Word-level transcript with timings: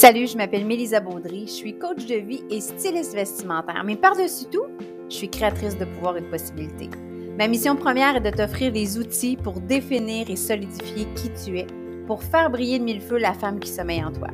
Salut, 0.00 0.28
je 0.28 0.36
m'appelle 0.36 0.64
Mélisa 0.64 1.00
Baudry, 1.00 1.48
je 1.48 1.52
suis 1.52 1.76
coach 1.76 2.06
de 2.06 2.14
vie 2.14 2.44
et 2.50 2.60
styliste 2.60 3.14
vestimentaire, 3.14 3.82
mais 3.84 3.96
par-dessus 3.96 4.44
tout, 4.44 4.66
je 5.10 5.14
suis 5.16 5.28
créatrice 5.28 5.76
de 5.76 5.84
pouvoir 5.86 6.16
et 6.16 6.20
de 6.20 6.30
possibilités. 6.30 6.88
Ma 7.36 7.48
mission 7.48 7.74
première 7.74 8.14
est 8.14 8.20
de 8.20 8.30
t'offrir 8.30 8.70
les 8.70 8.96
outils 8.96 9.36
pour 9.36 9.54
définir 9.54 10.30
et 10.30 10.36
solidifier 10.36 11.08
qui 11.16 11.32
tu 11.44 11.58
es, 11.58 11.66
pour 12.06 12.22
faire 12.22 12.48
briller 12.48 12.78
de 12.78 12.84
mille 12.84 13.00
feux 13.00 13.18
la 13.18 13.32
femme 13.32 13.58
qui 13.58 13.70
sommeille 13.70 14.04
en 14.04 14.12
toi. 14.12 14.28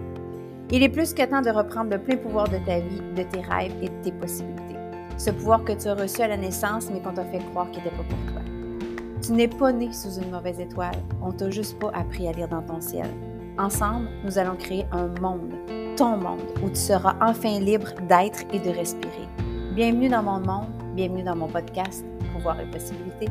Il 0.71 0.83
est 0.83 0.91
plus 0.91 1.15
que 1.15 1.25
temps 1.25 1.41
de 1.41 1.49
reprendre 1.49 1.93
le 1.93 1.99
plein 1.99 2.19
pouvoir 2.19 2.47
de 2.47 2.59
ta 2.59 2.81
vie, 2.81 3.01
de 3.17 3.23
tes 3.23 3.41
rêves 3.41 3.73
et 3.81 3.89
de 3.89 4.03
tes 4.03 4.13
possibilités. 4.13 4.77
Ce 5.17 5.31
pouvoir 5.31 5.65
que 5.65 5.73
tu 5.73 5.89
as 5.89 5.95
reçu 5.95 6.21
à 6.21 6.29
la 6.29 6.37
naissance, 6.37 6.91
mais 6.93 7.01
qu'on 7.01 7.15
t'a 7.15 7.25
fait 7.25 7.39
croire 7.53 7.71
qu'il 7.71 7.83
n'était 7.83 7.97
pas 7.97 8.03
pour 8.03 8.33
toi. 8.35 8.43
Tu 9.23 9.33
n'es 9.33 9.49
pas 9.49 9.73
né 9.73 9.91
sous 9.95 10.21
une 10.21 10.31
mauvaise 10.31 10.61
étoile, 10.61 10.99
on 11.23 11.33
t'a 11.33 11.49
juste 11.49 11.79
pas 11.79 11.91
appris 11.95 12.29
à 12.29 12.33
lire 12.33 12.49
dans 12.49 12.61
ton 12.61 12.83
ciel. 12.83 13.09
Ensemble, 13.57 14.09
nous 14.25 14.37
allons 14.37 14.57
créer 14.57 14.85
un 14.91 15.07
monde, 15.21 15.55
ton 15.97 16.17
monde, 16.17 16.43
où 16.61 16.69
tu 16.71 16.75
seras 16.75 17.17
enfin 17.21 17.61
libre 17.61 17.93
d'être 18.09 18.43
et 18.53 18.59
de 18.59 18.71
respirer. 18.71 19.29
Bienvenue 19.77 20.09
dans 20.09 20.25
mon 20.25 20.41
monde, 20.41 20.73
bienvenue 20.97 21.23
dans 21.23 21.37
mon 21.37 21.47
podcast 21.47 22.05
Pouvoir 22.33 22.59
et 22.59 22.69
possibilités. 22.69 23.29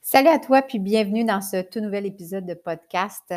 Salut 0.00 0.28
à 0.28 0.38
toi, 0.38 0.62
puis 0.62 0.78
bienvenue 0.78 1.24
dans 1.26 1.42
ce 1.42 1.60
tout 1.60 1.80
nouvel 1.80 2.06
épisode 2.06 2.46
de 2.46 2.54
podcast. 2.54 3.34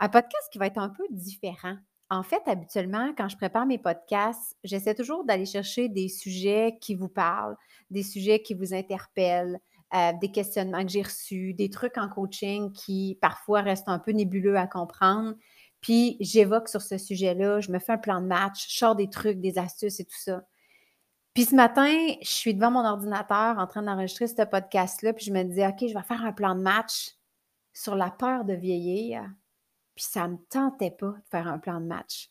Un 0.00 0.08
podcast 0.08 0.48
qui 0.50 0.58
va 0.58 0.66
être 0.66 0.78
un 0.78 0.88
peu 0.88 1.04
différent. 1.10 1.76
En 2.08 2.24
fait, 2.24 2.42
habituellement, 2.46 3.12
quand 3.16 3.28
je 3.28 3.36
prépare 3.36 3.66
mes 3.66 3.78
podcasts, 3.78 4.56
j'essaie 4.64 4.96
toujours 4.96 5.24
d'aller 5.24 5.46
chercher 5.46 5.88
des 5.88 6.08
sujets 6.08 6.76
qui 6.80 6.96
vous 6.96 7.08
parlent, 7.08 7.56
des 7.88 8.02
sujets 8.02 8.42
qui 8.42 8.54
vous 8.54 8.74
interpellent, 8.74 9.60
euh, 9.94 10.12
des 10.20 10.30
questionnements 10.30 10.82
que 10.82 10.90
j'ai 10.90 11.02
reçus, 11.02 11.54
des 11.54 11.68
trucs 11.68 11.98
en 11.98 12.08
coaching 12.08 12.72
qui 12.72 13.18
parfois 13.20 13.60
restent 13.60 13.88
un 13.88 13.98
peu 13.98 14.12
nébuleux 14.12 14.56
à 14.56 14.66
comprendre. 14.66 15.34
Puis 15.80 16.16
j'évoque 16.20 16.68
sur 16.68 16.82
ce 16.82 16.98
sujet-là, 16.98 17.60
je 17.60 17.72
me 17.72 17.78
fais 17.78 17.92
un 17.92 17.98
plan 17.98 18.20
de 18.20 18.26
match, 18.26 18.68
je 18.68 18.76
sors 18.76 18.94
des 18.94 19.08
trucs, 19.08 19.40
des 19.40 19.58
astuces 19.58 20.00
et 20.00 20.04
tout 20.04 20.18
ça. 20.18 20.42
Puis 21.34 21.44
ce 21.44 21.54
matin, 21.54 21.92
je 22.22 22.28
suis 22.28 22.54
devant 22.54 22.70
mon 22.70 22.84
ordinateur 22.84 23.58
en 23.58 23.66
train 23.66 23.82
d'enregistrer 23.82 24.26
ce 24.26 24.42
podcast-là, 24.42 25.12
puis 25.12 25.24
je 25.24 25.32
me 25.32 25.42
dis, 25.44 25.64
OK, 25.64 25.88
je 25.88 25.94
vais 25.94 26.04
faire 26.04 26.24
un 26.24 26.32
plan 26.32 26.54
de 26.54 26.60
match 26.60 27.16
sur 27.72 27.94
la 27.94 28.10
peur 28.10 28.44
de 28.44 28.54
vieillir. 28.54 29.22
Puis 29.94 30.04
ça 30.04 30.26
ne 30.26 30.34
me 30.34 30.38
tentait 30.50 30.90
pas 30.90 31.12
de 31.12 31.28
faire 31.30 31.46
un 31.46 31.58
plan 31.58 31.80
de 31.80 31.86
match. 31.86 32.30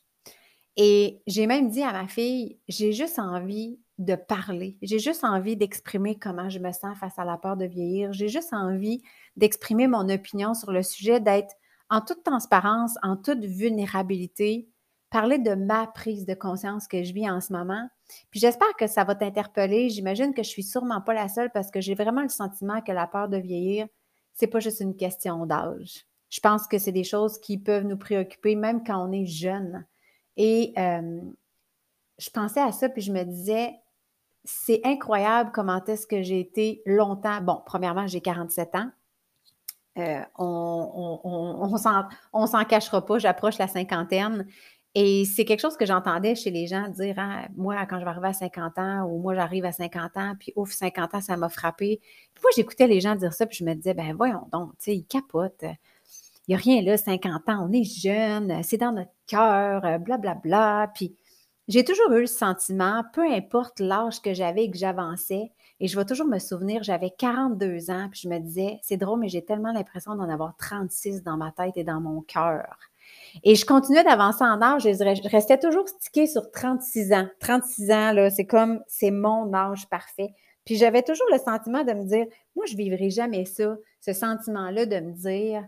Et 0.75 1.21
j'ai 1.27 1.47
même 1.47 1.69
dit 1.69 1.83
à 1.83 1.91
ma 1.91 2.07
fille, 2.07 2.59
j'ai 2.67 2.93
juste 2.93 3.19
envie 3.19 3.79
de 3.99 4.15
parler. 4.15 4.77
J'ai 4.81 4.97
juste 4.97 5.23
envie 5.23 5.57
d'exprimer 5.57 6.17
comment 6.17 6.49
je 6.49 6.59
me 6.59 6.71
sens 6.71 6.97
face 6.97 7.19
à 7.19 7.25
la 7.25 7.37
peur 7.37 7.57
de 7.57 7.65
vieillir. 7.65 8.13
J'ai 8.13 8.29
juste 8.29 8.53
envie 8.53 9.03
d'exprimer 9.35 9.87
mon 9.87 10.07
opinion 10.09 10.53
sur 10.53 10.71
le 10.71 10.81
sujet, 10.83 11.19
d'être 11.19 11.53
en 11.89 12.01
toute 12.01 12.23
transparence, 12.23 12.95
en 13.03 13.17
toute 13.17 13.43
vulnérabilité, 13.43 14.69
parler 15.09 15.37
de 15.37 15.53
ma 15.53 15.85
prise 15.87 16.25
de 16.25 16.33
conscience 16.33 16.87
que 16.87 17.03
je 17.03 17.13
vis 17.13 17.29
en 17.29 17.41
ce 17.41 17.51
moment. 17.51 17.89
Puis 18.31 18.39
j'espère 18.39 18.73
que 18.77 18.87
ça 18.87 19.03
va 19.03 19.15
t'interpeller. 19.15 19.89
J'imagine 19.89 20.33
que 20.33 20.43
je 20.43 20.49
suis 20.49 20.63
sûrement 20.63 21.01
pas 21.01 21.13
la 21.13 21.27
seule 21.27 21.51
parce 21.51 21.69
que 21.69 21.81
j'ai 21.81 21.95
vraiment 21.95 22.21
le 22.21 22.29
sentiment 22.29 22.81
que 22.81 22.93
la 22.93 23.05
peur 23.05 23.27
de 23.27 23.37
vieillir, 23.37 23.87
c'est 24.33 24.47
pas 24.47 24.59
juste 24.59 24.79
une 24.79 24.95
question 24.95 25.45
d'âge. 25.45 26.05
Je 26.29 26.39
pense 26.39 26.67
que 26.67 26.77
c'est 26.77 26.93
des 26.93 27.03
choses 27.03 27.37
qui 27.39 27.57
peuvent 27.57 27.85
nous 27.85 27.97
préoccuper 27.97 28.55
même 28.55 28.83
quand 28.83 29.05
on 29.05 29.11
est 29.11 29.25
jeune. 29.25 29.85
Et 30.37 30.73
euh, 30.77 31.19
je 32.17 32.29
pensais 32.29 32.61
à 32.61 32.71
ça, 32.71 32.87
puis 32.87 33.01
je 33.01 33.11
me 33.11 33.23
disais, 33.23 33.73
c'est 34.43 34.81
incroyable 34.83 35.51
comment 35.53 35.83
est-ce 35.85 36.07
que 36.07 36.21
j'ai 36.21 36.39
été 36.39 36.81
longtemps. 36.85 37.41
Bon, 37.41 37.61
premièrement, 37.65 38.07
j'ai 38.07 38.21
47 38.21 38.75
ans. 38.75 38.89
Euh, 39.97 40.21
on 40.37 41.19
on, 42.33 42.47
s'en 42.47 42.63
cachera 42.65 43.05
pas, 43.05 43.19
j'approche 43.19 43.57
la 43.57 43.67
cinquantaine. 43.67 44.47
Et 44.95 45.25
c'est 45.25 45.45
quelque 45.45 45.59
chose 45.59 45.77
que 45.77 45.85
j'entendais 45.85 46.35
chez 46.35 46.49
les 46.51 46.65
gens 46.67 46.87
dire 46.87 47.15
hein, 47.19 47.47
Moi, 47.55 47.75
quand 47.85 47.99
je 47.99 48.05
vais 48.05 48.09
arriver 48.09 48.29
à 48.29 48.33
50 48.33 48.79
ans, 48.79 49.03
ou 49.03 49.19
moi, 49.21 49.35
j'arrive 49.35 49.65
à 49.65 49.71
50 49.71 50.17
ans, 50.17 50.33
puis 50.39 50.53
ouf, 50.55 50.71
50 50.71 51.15
ans, 51.15 51.21
ça 51.21 51.37
m'a 51.37 51.49
frappé. 51.49 51.99
Puis 52.33 52.41
moi, 52.41 52.51
j'écoutais 52.55 52.87
les 52.87 53.01
gens 53.01 53.15
dire 53.15 53.33
ça, 53.33 53.45
puis 53.45 53.57
je 53.57 53.65
me 53.65 53.73
disais 53.75 53.93
Ben 53.93 54.15
voyons 54.15 54.47
donc, 54.51 54.71
tu 54.77 54.85
sais, 54.85 54.95
ils 54.95 55.05
capotent. 55.05 55.65
Il 56.47 56.51
n'y 56.51 56.55
a 56.55 56.57
rien 56.57 56.81
là, 56.81 56.97
50 56.97 57.49
ans, 57.49 57.67
on 57.69 57.71
est 57.71 57.83
jeune, 57.83 58.63
c'est 58.63 58.77
dans 58.77 58.91
notre 58.91 59.11
cœur, 59.27 59.81
blablabla. 59.81 60.17
Bla, 60.17 60.35
bla. 60.35 60.91
Puis 60.95 61.15
j'ai 61.69 61.83
toujours 61.85 62.11
eu 62.11 62.21
le 62.21 62.27
sentiment, 62.27 63.03
peu 63.13 63.31
importe 63.31 63.79
l'âge 63.79 64.21
que 64.21 64.33
j'avais 64.33 64.65
et 64.65 64.71
que 64.71 64.77
j'avançais, 64.77 65.51
et 65.79 65.87
je 65.87 65.97
vais 65.97 66.03
toujours 66.03 66.27
me 66.27 66.39
souvenir, 66.39 66.83
j'avais 66.83 67.11
42 67.11 67.91
ans, 67.91 68.07
puis 68.11 68.21
je 68.23 68.27
me 68.27 68.39
disais, 68.39 68.79
c'est 68.81 68.97
drôle, 68.97 69.19
mais 69.19 69.29
j'ai 69.29 69.45
tellement 69.45 69.71
l'impression 69.71 70.15
d'en 70.15 70.27
avoir 70.27 70.57
36 70.57 71.23
dans 71.23 71.37
ma 71.37 71.51
tête 71.51 71.77
et 71.77 71.83
dans 71.83 72.01
mon 72.01 72.21
cœur. 72.21 72.65
Et 73.43 73.55
je 73.55 73.65
continuais 73.65 74.03
d'avancer 74.03 74.43
en 74.43 74.61
âge, 74.61 74.81
je 74.83 75.29
restais 75.29 75.59
toujours 75.59 75.87
stickée 75.87 76.27
sur 76.27 76.51
36 76.51 77.13
ans. 77.13 77.27
36 77.39 77.91
ans, 77.91 78.11
là, 78.13 78.29
c'est 78.29 78.45
comme, 78.45 78.81
c'est 78.87 79.11
mon 79.11 79.53
âge 79.53 79.87
parfait. 79.89 80.33
Puis 80.65 80.75
j'avais 80.75 81.03
toujours 81.03 81.27
le 81.31 81.37
sentiment 81.37 81.83
de 81.83 81.93
me 81.93 82.03
dire, 82.03 82.25
moi, 82.55 82.65
je 82.65 82.75
vivrai 82.75 83.09
jamais 83.09 83.45
ça, 83.45 83.77
ce 84.01 84.13
sentiment-là 84.13 84.85
de 84.85 84.99
me 84.99 85.11
dire, 85.13 85.63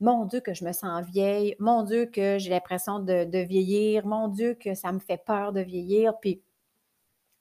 mon 0.00 0.24
Dieu 0.24 0.40
que 0.40 0.54
je 0.54 0.64
me 0.64 0.72
sens 0.72 1.04
vieille, 1.06 1.54
mon 1.58 1.82
Dieu 1.82 2.06
que 2.06 2.38
j'ai 2.38 2.50
l'impression 2.50 2.98
de, 2.98 3.44
vieillir, 3.44 4.06
mon 4.06 4.28
Dieu 4.28 4.54
que 4.54 4.74
ça 4.74 4.92
me 4.92 4.98
fait 4.98 5.22
peur 5.22 5.52
de 5.52 5.60
vieillir. 5.60 6.18
Puis 6.20 6.42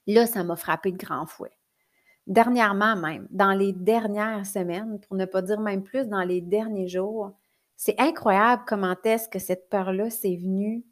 là, 0.08 0.28
ça 0.28 0.44
m'a 0.44 0.56
frappé 0.56 0.92
de 0.92 0.98
grand 0.98 1.26
fouet. 1.26 1.52
Dernièrement 2.28 2.96
même, 2.96 3.28
dans 3.32 3.54
les 3.54 3.74
dernières 3.74 4.46
semaines, 4.46 5.00
pour 5.00 5.16
ne 5.16 5.26
pas 5.26 5.42
dire 5.42 5.60
même 5.60 5.84
plus, 5.84 6.08
dans 6.08 6.24
les 6.24 6.42
derniers 6.42 6.88
jours, 6.88 7.32
c'est 7.76 8.00
incroyable 8.00 8.64
comment 8.68 8.96
est-ce 9.04 9.30
que 9.30 9.40
cette 9.40 9.70
peur-là 9.70 10.10
s'est 10.10 10.36
venue 10.36 10.84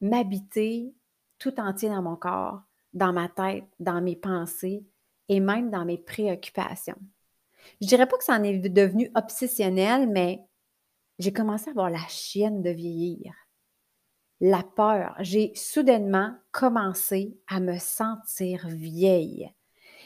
m'habiter 0.00 0.94
tout 1.38 1.58
entier 1.58 1.88
dans 1.88 2.02
mon 2.02 2.16
corps, 2.16 2.60
dans 2.92 3.12
ma 3.12 3.28
tête, 3.28 3.64
dans 3.80 4.00
mes 4.00 4.16
pensées 4.16 4.84
et 5.28 5.40
même 5.40 5.70
dans 5.70 5.84
mes 5.84 5.98
préoccupations. 5.98 6.98
Je 7.80 7.86
dirais 7.86 8.06
pas 8.06 8.16
que 8.16 8.24
ça 8.24 8.34
en 8.34 8.42
est 8.42 8.68
devenu 8.68 9.10
obsessionnel, 9.14 10.08
mais 10.08 10.46
j'ai 11.18 11.32
commencé 11.32 11.68
à 11.68 11.70
avoir 11.70 11.90
la 11.90 12.06
chienne 12.08 12.62
de 12.62 12.70
vieillir. 12.70 13.32
La 14.40 14.62
peur. 14.62 15.14
J'ai 15.20 15.52
soudainement 15.54 16.34
commencé 16.52 17.38
à 17.48 17.58
me 17.60 17.78
sentir 17.78 18.68
vieille. 18.68 19.50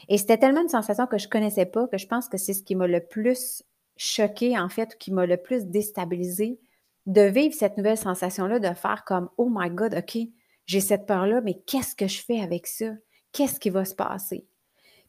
Et 0.09 0.19
c'était 0.19 0.39
tellement 0.39 0.63
une 0.63 0.69
sensation 0.69 1.07
que 1.07 1.19
je 1.19 1.27
ne 1.27 1.31
connaissais 1.31 1.67
pas 1.67 1.89
que 1.89 1.99
je 1.99 2.07
pense 2.07 2.29
que 2.29 2.39
c'est 2.39 2.55
ce 2.55 2.63
qui 2.63 2.77
m'a 2.77 2.87
le 2.87 3.05
plus 3.05 3.65
choqué, 3.97 4.59
en 4.59 4.69
fait, 4.69 4.95
ou 4.95 4.99
qui 4.99 5.13
m'a 5.13 5.27
le 5.27 5.37
plus 5.37 5.67
déstabilisé, 5.67 6.59
de 7.07 7.23
vivre 7.23 7.55
cette 7.55 7.77
nouvelle 7.77 7.99
sensation-là, 7.99 8.59
de 8.59 8.75
faire 8.75 9.05
comme 9.05 9.29
Oh 9.37 9.49
my 9.51 9.71
God, 9.71 9.95
OK, 9.95 10.19
j'ai 10.67 10.81
cette 10.81 11.07
peur-là, 11.07 11.41
mais 11.41 11.61
qu'est-ce 11.67 11.97
que 11.97 12.07
je 12.07 12.23
fais 12.23 12.41
avec 12.41 12.67
ça? 12.67 12.93
Qu'est-ce 13.33 13.61
qui 13.61 13.71
va 13.71 13.85
se 13.85 13.95
passer? 13.95 14.47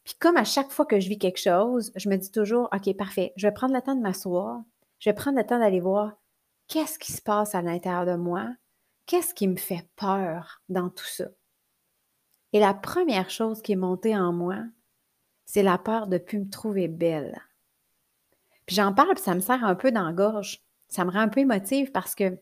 Puis 0.04 0.16
comme 0.20 0.38
à 0.38 0.44
chaque 0.44 0.72
fois 0.72 0.86
que 0.86 1.00
je 1.00 1.10
vis 1.10 1.20
quelque 1.20 1.40
chose, 1.40 1.92
je 1.96 2.10
me 2.10 2.18
dis 2.18 2.32
toujours, 2.32 2.70
OK, 2.74 2.96
parfait, 2.98 3.34
je 3.36 3.48
vais 3.48 3.54
prendre 3.54 3.76
le 3.76 3.82
temps 3.82 3.96
de 3.96 4.02
m'asseoir, 4.02 4.62
je 5.02 5.10
vais 5.10 5.16
prendre 5.16 5.38
le 5.38 5.46
temps 5.46 5.60
d'aller 5.60 5.82
voir 5.82 6.14
qu'est-ce 6.68 6.98
qui 7.00 7.12
se 7.12 7.22
passe 7.22 7.56
à 7.56 7.62
l'intérieur 7.62 8.06
de 8.06 8.16
moi, 8.16 8.48
qu'est-ce 9.08 9.34
qui 9.34 9.48
me 9.48 9.58
fait 9.58 9.90
peur 9.96 10.62
dans 10.70 10.90
tout 10.90 11.06
ça. 11.06 11.26
Et 12.54 12.60
la 12.60 12.74
première 12.74 13.30
chose 13.30 13.62
qui 13.62 13.72
est 13.72 13.78
montée 13.78 14.16
en 14.16 14.32
moi, 14.32 14.58
c'est 15.46 15.64
la 15.64 15.80
peur 15.80 16.08
de 16.08 16.14
ne 16.14 16.20
plus 16.20 16.40
me 16.40 16.50
trouver 16.50 16.88
belle. 16.88 17.42
Puis 18.68 18.76
j'en 18.76 18.94
parle, 18.94 19.16
puis 19.16 19.24
ça 19.24 19.34
me 19.34 19.40
sert 19.40 19.66
un 19.66 19.76
peu 19.76 19.92
dans 19.92 20.06
la 20.06 20.14
gorge. 20.14 20.64
Ça 20.88 21.04
me 21.04 21.12
rend 21.12 21.20
un 21.20 21.30
peu 21.30 21.40
émotive 21.40 21.92
parce 21.92 22.14
que 22.14 22.38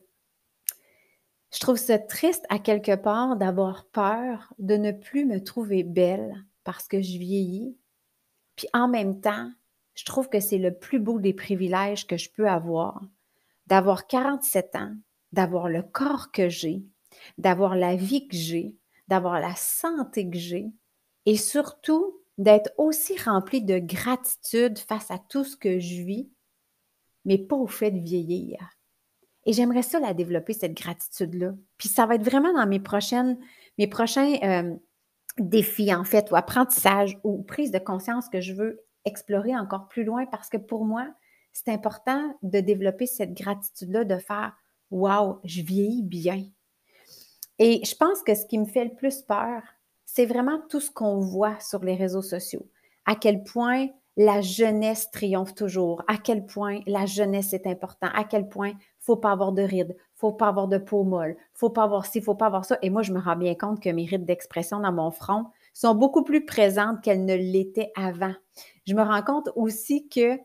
je 1.53 1.59
trouve 1.59 1.77
ça 1.77 1.97
triste 1.97 2.45
à 2.49 2.59
quelque 2.59 2.95
part 2.95 3.37
d'avoir 3.37 3.85
peur 3.85 4.53
de 4.59 4.75
ne 4.75 4.91
plus 4.91 5.25
me 5.25 5.41
trouver 5.41 5.83
belle 5.83 6.45
parce 6.65 6.87
que 6.87 7.01
je 7.01 7.17
vieillis. 7.17 7.77
Puis 8.57 8.67
en 8.73 8.89
même 8.89 9.21
temps, 9.21 9.49
je 9.99 10.05
trouve 10.05 10.29
que 10.29 10.39
c'est 10.39 10.57
le 10.57 10.73
plus 10.73 10.99
beau 10.99 11.19
des 11.19 11.33
privilèges 11.33 12.07
que 12.07 12.15
je 12.15 12.29
peux 12.31 12.47
avoir, 12.47 13.01
d'avoir 13.67 14.07
47 14.07 14.77
ans, 14.77 14.95
d'avoir 15.33 15.67
le 15.67 15.83
corps 15.83 16.31
que 16.31 16.47
j'ai, 16.47 16.85
d'avoir 17.37 17.75
la 17.75 17.97
vie 17.97 18.25
que 18.29 18.35
j'ai, 18.37 18.77
d'avoir 19.09 19.41
la 19.41 19.53
santé 19.57 20.29
que 20.29 20.37
j'ai 20.37 20.67
et 21.25 21.35
surtout 21.35 22.17
d'être 22.37 22.71
aussi 22.77 23.17
rempli 23.17 23.61
de 23.61 23.77
gratitude 23.77 24.79
face 24.79 25.11
à 25.11 25.17
tout 25.17 25.43
ce 25.43 25.57
que 25.57 25.79
je 25.79 26.01
vis, 26.01 26.29
mais 27.25 27.37
pas 27.37 27.57
au 27.57 27.67
fait 27.67 27.91
de 27.91 27.99
vieillir. 27.99 28.57
Et 29.45 29.51
j'aimerais 29.51 29.81
ça 29.81 29.99
la 29.99 30.13
développer, 30.13 30.53
cette 30.53 30.77
gratitude-là. 30.77 31.55
Puis 31.77 31.89
ça 31.89 32.05
va 32.05 32.15
être 32.15 32.23
vraiment 32.23 32.53
dans 32.53 32.67
mes 32.67 32.79
prochaines, 32.79 33.37
mes 33.77 33.87
prochains 33.87 34.35
euh, 34.43 34.73
défis, 35.39 35.93
en 35.93 36.05
fait, 36.05 36.31
ou 36.31 36.37
apprentissages 36.37 37.19
ou 37.25 37.43
prise 37.43 37.71
de 37.71 37.79
conscience 37.79 38.29
que 38.29 38.39
je 38.39 38.53
veux 38.53 38.79
explorer 39.05 39.55
encore 39.55 39.87
plus 39.87 40.03
loin 40.03 40.25
parce 40.25 40.49
que 40.49 40.57
pour 40.57 40.85
moi, 40.85 41.07
c'est 41.53 41.69
important 41.69 42.33
de 42.43 42.59
développer 42.59 43.05
cette 43.05 43.33
gratitude-là, 43.33 44.03
de 44.03 44.17
faire 44.17 44.53
Wow, 44.91 45.39
je 45.43 45.61
vieillis 45.61 46.03
bien. 46.03 46.45
Et 47.59 47.81
je 47.85 47.95
pense 47.95 48.23
que 48.23 48.33
ce 48.33 48.45
qui 48.45 48.57
me 48.57 48.65
fait 48.65 48.85
le 48.85 48.95
plus 48.95 49.21
peur, 49.21 49.61
c'est 50.05 50.25
vraiment 50.25 50.59
tout 50.69 50.79
ce 50.79 50.89
qu'on 50.89 51.19
voit 51.19 51.59
sur 51.59 51.83
les 51.83 51.95
réseaux 51.95 52.23
sociaux. 52.23 52.67
À 53.05 53.15
quel 53.15 53.43
point 53.43 53.87
la 54.17 54.41
jeunesse 54.41 55.11
triomphe 55.11 55.53
toujours, 55.53 56.03
à 56.07 56.17
quel 56.17 56.45
point 56.45 56.79
la 56.87 57.05
jeunesse 57.05 57.53
est 57.53 57.67
importante, 57.67 58.11
à 58.15 58.23
quel 58.23 58.49
point 58.49 58.73
faut 58.99 59.17
pas 59.17 59.31
avoir 59.31 59.51
de 59.51 59.61
rides, 59.61 59.95
faut 60.15 60.33
pas 60.33 60.47
avoir 60.47 60.67
de 60.67 60.77
peau 60.77 61.03
molle, 61.03 61.37
faut 61.53 61.69
pas 61.69 61.83
avoir 61.83 62.05
ci, 62.05 62.21
faut 62.21 62.35
pas 62.35 62.47
avoir 62.47 62.65
ça. 62.65 62.77
Et 62.81 62.89
moi, 62.89 63.01
je 63.01 63.13
me 63.13 63.19
rends 63.19 63.37
bien 63.37 63.55
compte 63.55 63.81
que 63.81 63.89
mes 63.89 64.05
rides 64.05 64.25
d'expression 64.25 64.79
dans 64.79 64.91
mon 64.91 65.11
front 65.11 65.45
sont 65.73 65.95
beaucoup 65.95 66.23
plus 66.23 66.45
présentes 66.45 67.01
qu'elles 67.01 67.23
ne 67.23 67.35
l'étaient 67.35 67.91
avant. 67.95 68.33
Je 68.89 68.95
me 68.95 69.03
rends 69.03 69.21
compte 69.21 69.49
aussi 69.55 70.09
que 70.09 70.39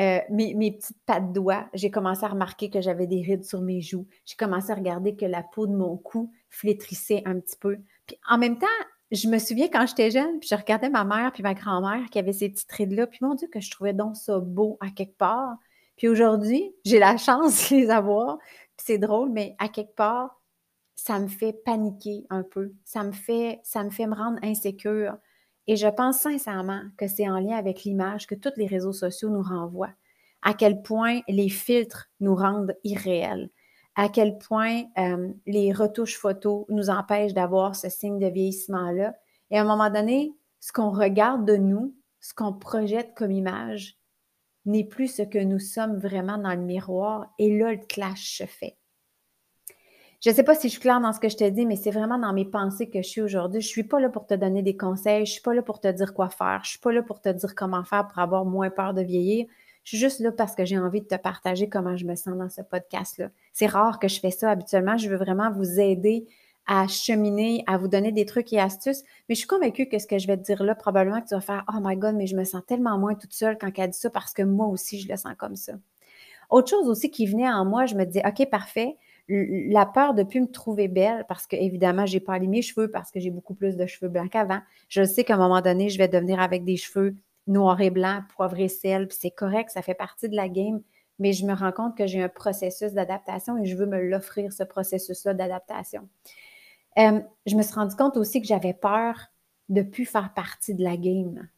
euh, 0.00 0.18
mes, 0.28 0.72
petites 0.72 0.98
pattes 1.06 1.32
doigts, 1.32 1.68
j'ai 1.74 1.92
commencé 1.92 2.24
à 2.24 2.28
remarquer 2.28 2.68
que 2.68 2.80
j'avais 2.80 3.06
des 3.06 3.22
rides 3.22 3.44
sur 3.44 3.60
mes 3.60 3.80
joues. 3.80 4.08
J'ai 4.24 4.34
commencé 4.34 4.72
à 4.72 4.74
regarder 4.74 5.14
que 5.14 5.24
la 5.24 5.44
peau 5.44 5.68
de 5.68 5.76
mon 5.76 5.96
cou 5.96 6.32
flétrissait 6.50 7.22
un 7.24 7.38
petit 7.38 7.56
peu. 7.56 7.78
Puis 8.06 8.16
en 8.28 8.36
même 8.36 8.58
temps, 8.58 8.66
je 9.12 9.28
me 9.28 9.38
souviens 9.38 9.68
quand 9.68 9.86
j'étais 9.86 10.10
jeune, 10.10 10.40
puis 10.40 10.48
je 10.50 10.56
regardais 10.56 10.88
ma 10.88 11.04
mère 11.04 11.30
puis 11.32 11.44
ma 11.44 11.54
grand-mère 11.54 12.10
qui 12.10 12.18
avaient 12.18 12.32
ces 12.32 12.48
petites 12.48 12.72
rides-là, 12.72 13.06
puis 13.06 13.20
mon 13.22 13.36
Dieu, 13.36 13.46
que 13.46 13.60
je 13.60 13.70
trouvais 13.70 13.92
donc 13.92 14.16
ça 14.16 14.40
beau 14.40 14.76
à 14.80 14.90
quelque 14.90 15.16
part. 15.16 15.56
Puis 15.96 16.08
aujourd'hui, 16.08 16.74
j'ai 16.84 16.98
la 16.98 17.16
chance 17.16 17.70
de 17.70 17.76
les 17.76 17.90
avoir, 17.90 18.38
puis 18.38 18.86
c'est 18.86 18.98
drôle, 18.98 19.30
mais 19.30 19.54
à 19.60 19.68
quelque 19.68 19.94
part, 19.94 20.42
ça 20.96 21.20
me 21.20 21.28
fait 21.28 21.52
paniquer 21.64 22.26
un 22.28 22.42
peu. 22.42 22.72
Ça 22.84 23.04
me 23.04 23.12
fait, 23.12 23.60
ça 23.62 23.84
me 23.84 23.90
fait 23.90 24.08
me 24.08 24.16
rendre 24.16 24.40
insécure. 24.42 25.16
Et 25.66 25.76
je 25.76 25.88
pense 25.88 26.18
sincèrement 26.18 26.82
que 26.98 27.06
c'est 27.08 27.28
en 27.28 27.38
lien 27.38 27.56
avec 27.56 27.84
l'image 27.84 28.26
que 28.26 28.34
tous 28.34 28.52
les 28.56 28.66
réseaux 28.66 28.92
sociaux 28.92 29.30
nous 29.30 29.42
renvoient. 29.42 29.94
À 30.42 30.52
quel 30.52 30.82
point 30.82 31.20
les 31.26 31.48
filtres 31.48 32.10
nous 32.20 32.34
rendent 32.34 32.76
irréels. 32.84 33.50
À 33.96 34.08
quel 34.08 34.36
point 34.38 34.84
euh, 34.98 35.32
les 35.46 35.72
retouches 35.72 36.18
photos 36.18 36.66
nous 36.68 36.90
empêchent 36.90 37.32
d'avoir 37.32 37.76
ce 37.76 37.88
signe 37.88 38.18
de 38.18 38.26
vieillissement-là. 38.26 39.14
Et 39.50 39.58
à 39.58 39.62
un 39.62 39.64
moment 39.64 39.88
donné, 39.88 40.34
ce 40.60 40.72
qu'on 40.72 40.90
regarde 40.90 41.46
de 41.46 41.56
nous, 41.56 41.94
ce 42.20 42.34
qu'on 42.34 42.52
projette 42.52 43.14
comme 43.14 43.30
image, 43.30 43.96
n'est 44.66 44.84
plus 44.84 45.08
ce 45.08 45.22
que 45.22 45.38
nous 45.38 45.58
sommes 45.58 45.98
vraiment 45.98 46.38
dans 46.38 46.54
le 46.54 46.62
miroir. 46.62 47.32
Et 47.38 47.56
là, 47.56 47.72
le 47.72 47.86
clash 47.86 48.38
se 48.38 48.46
fait. 48.46 48.76
Je 50.24 50.30
ne 50.30 50.34
sais 50.34 50.42
pas 50.42 50.54
si 50.54 50.68
je 50.68 50.72
suis 50.72 50.80
claire 50.80 51.02
dans 51.02 51.12
ce 51.12 51.20
que 51.20 51.28
je 51.28 51.36
te 51.36 51.46
dis, 51.46 51.66
mais 51.66 51.76
c'est 51.76 51.90
vraiment 51.90 52.16
dans 52.16 52.32
mes 52.32 52.46
pensées 52.46 52.88
que 52.88 53.02
je 53.02 53.06
suis 53.06 53.20
aujourd'hui. 53.20 53.60
Je 53.60 53.66
ne 53.66 53.70
suis 53.72 53.84
pas 53.84 54.00
là 54.00 54.08
pour 54.08 54.26
te 54.26 54.32
donner 54.32 54.62
des 54.62 54.74
conseils, 54.74 55.26
je 55.26 55.32
ne 55.32 55.34
suis 55.34 55.42
pas 55.42 55.52
là 55.52 55.60
pour 55.60 55.80
te 55.80 55.88
dire 55.88 56.14
quoi 56.14 56.30
faire, 56.30 56.60
je 56.62 56.68
ne 56.68 56.70
suis 56.70 56.78
pas 56.78 56.92
là 56.92 57.02
pour 57.02 57.20
te 57.20 57.28
dire 57.28 57.54
comment 57.54 57.84
faire 57.84 58.08
pour 58.08 58.18
avoir 58.18 58.46
moins 58.46 58.70
peur 58.70 58.94
de 58.94 59.02
vieillir. 59.02 59.44
Je 59.82 59.90
suis 59.90 59.98
juste 59.98 60.20
là 60.20 60.32
parce 60.32 60.54
que 60.54 60.64
j'ai 60.64 60.78
envie 60.78 61.02
de 61.02 61.06
te 61.06 61.16
partager 61.16 61.68
comment 61.68 61.94
je 61.98 62.06
me 62.06 62.14
sens 62.14 62.38
dans 62.38 62.48
ce 62.48 62.62
podcast-là. 62.62 63.28
C'est 63.52 63.66
rare 63.66 63.98
que 63.98 64.08
je 64.08 64.18
fais 64.18 64.30
ça 64.30 64.50
habituellement. 64.50 64.96
Je 64.96 65.10
veux 65.10 65.18
vraiment 65.18 65.50
vous 65.50 65.78
aider 65.78 66.24
à 66.66 66.88
cheminer, 66.88 67.62
à 67.66 67.76
vous 67.76 67.88
donner 67.88 68.10
des 68.10 68.24
trucs 68.24 68.50
et 68.54 68.58
astuces. 68.58 69.02
Mais 69.28 69.34
je 69.34 69.40
suis 69.40 69.46
convaincue 69.46 69.90
que 69.90 69.98
ce 69.98 70.06
que 70.06 70.16
je 70.16 70.26
vais 70.26 70.38
te 70.38 70.42
dire 70.42 70.62
là, 70.62 70.74
probablement 70.74 71.20
que 71.20 71.28
tu 71.28 71.34
vas 71.34 71.42
faire 71.42 71.66
Oh 71.68 71.80
my 71.82 71.98
God, 71.98 72.14
mais 72.14 72.26
je 72.26 72.34
me 72.34 72.44
sens 72.44 72.62
tellement 72.66 72.96
moins 72.96 73.14
toute 73.14 73.34
seule 73.34 73.58
quand 73.58 73.70
elle 73.78 73.90
dit 73.90 73.98
ça 73.98 74.08
parce 74.08 74.32
que 74.32 74.40
moi 74.40 74.68
aussi, 74.68 74.98
je 74.98 75.06
le 75.06 75.18
sens 75.18 75.34
comme 75.36 75.56
ça. 75.56 75.74
Autre 76.48 76.70
chose 76.70 76.88
aussi 76.88 77.10
qui 77.10 77.26
venait 77.26 77.50
en 77.50 77.66
moi, 77.66 77.84
je 77.84 77.94
me 77.94 78.06
disais 78.06 78.22
OK, 78.26 78.48
parfait 78.48 78.96
la 79.28 79.86
peur 79.86 80.14
de 80.14 80.22
plus 80.22 80.42
me 80.42 80.46
trouver 80.46 80.88
belle 80.88 81.24
parce 81.28 81.46
que 81.46 81.56
évidemment 81.56 82.04
j'ai 82.04 82.20
pas 82.20 82.38
mes 82.38 82.60
cheveux 82.60 82.90
parce 82.90 83.10
que 83.10 83.20
j'ai 83.20 83.30
beaucoup 83.30 83.54
plus 83.54 83.76
de 83.76 83.86
cheveux 83.86 84.10
blancs 84.10 84.30
qu'avant. 84.30 84.60
Je 84.88 85.02
sais 85.02 85.24
qu'à 85.24 85.34
un 85.34 85.38
moment 85.38 85.62
donné, 85.62 85.88
je 85.88 85.98
vais 85.98 86.08
devenir 86.08 86.40
avec 86.40 86.64
des 86.64 86.76
cheveux 86.76 87.16
noirs 87.46 87.80
et 87.80 87.90
blancs, 87.90 88.24
poivre 88.34 88.58
et 88.58 88.68
sel, 88.68 89.08
puis 89.08 89.16
c'est 89.20 89.30
correct, 89.30 89.70
ça 89.70 89.82
fait 89.82 89.94
partie 89.94 90.28
de 90.28 90.36
la 90.36 90.48
game, 90.48 90.82
mais 91.18 91.32
je 91.32 91.46
me 91.46 91.54
rends 91.54 91.72
compte 91.72 91.96
que 91.96 92.06
j'ai 92.06 92.22
un 92.22 92.28
processus 92.28 92.92
d'adaptation 92.92 93.58
et 93.58 93.66
je 93.66 93.76
veux 93.76 93.86
me 93.86 94.00
l'offrir 94.00 94.52
ce 94.52 94.62
processus-là 94.62 95.34
d'adaptation. 95.34 96.08
Euh, 96.98 97.20
je 97.46 97.56
me 97.56 97.62
suis 97.62 97.74
rendu 97.74 97.96
compte 97.96 98.16
aussi 98.16 98.40
que 98.40 98.46
j'avais 98.46 98.74
peur 98.74 99.16
de 99.68 99.82
plus 99.82 100.06
faire 100.06 100.32
partie 100.34 100.74
de 100.74 100.82
la 100.82 100.96
game. 100.96 101.48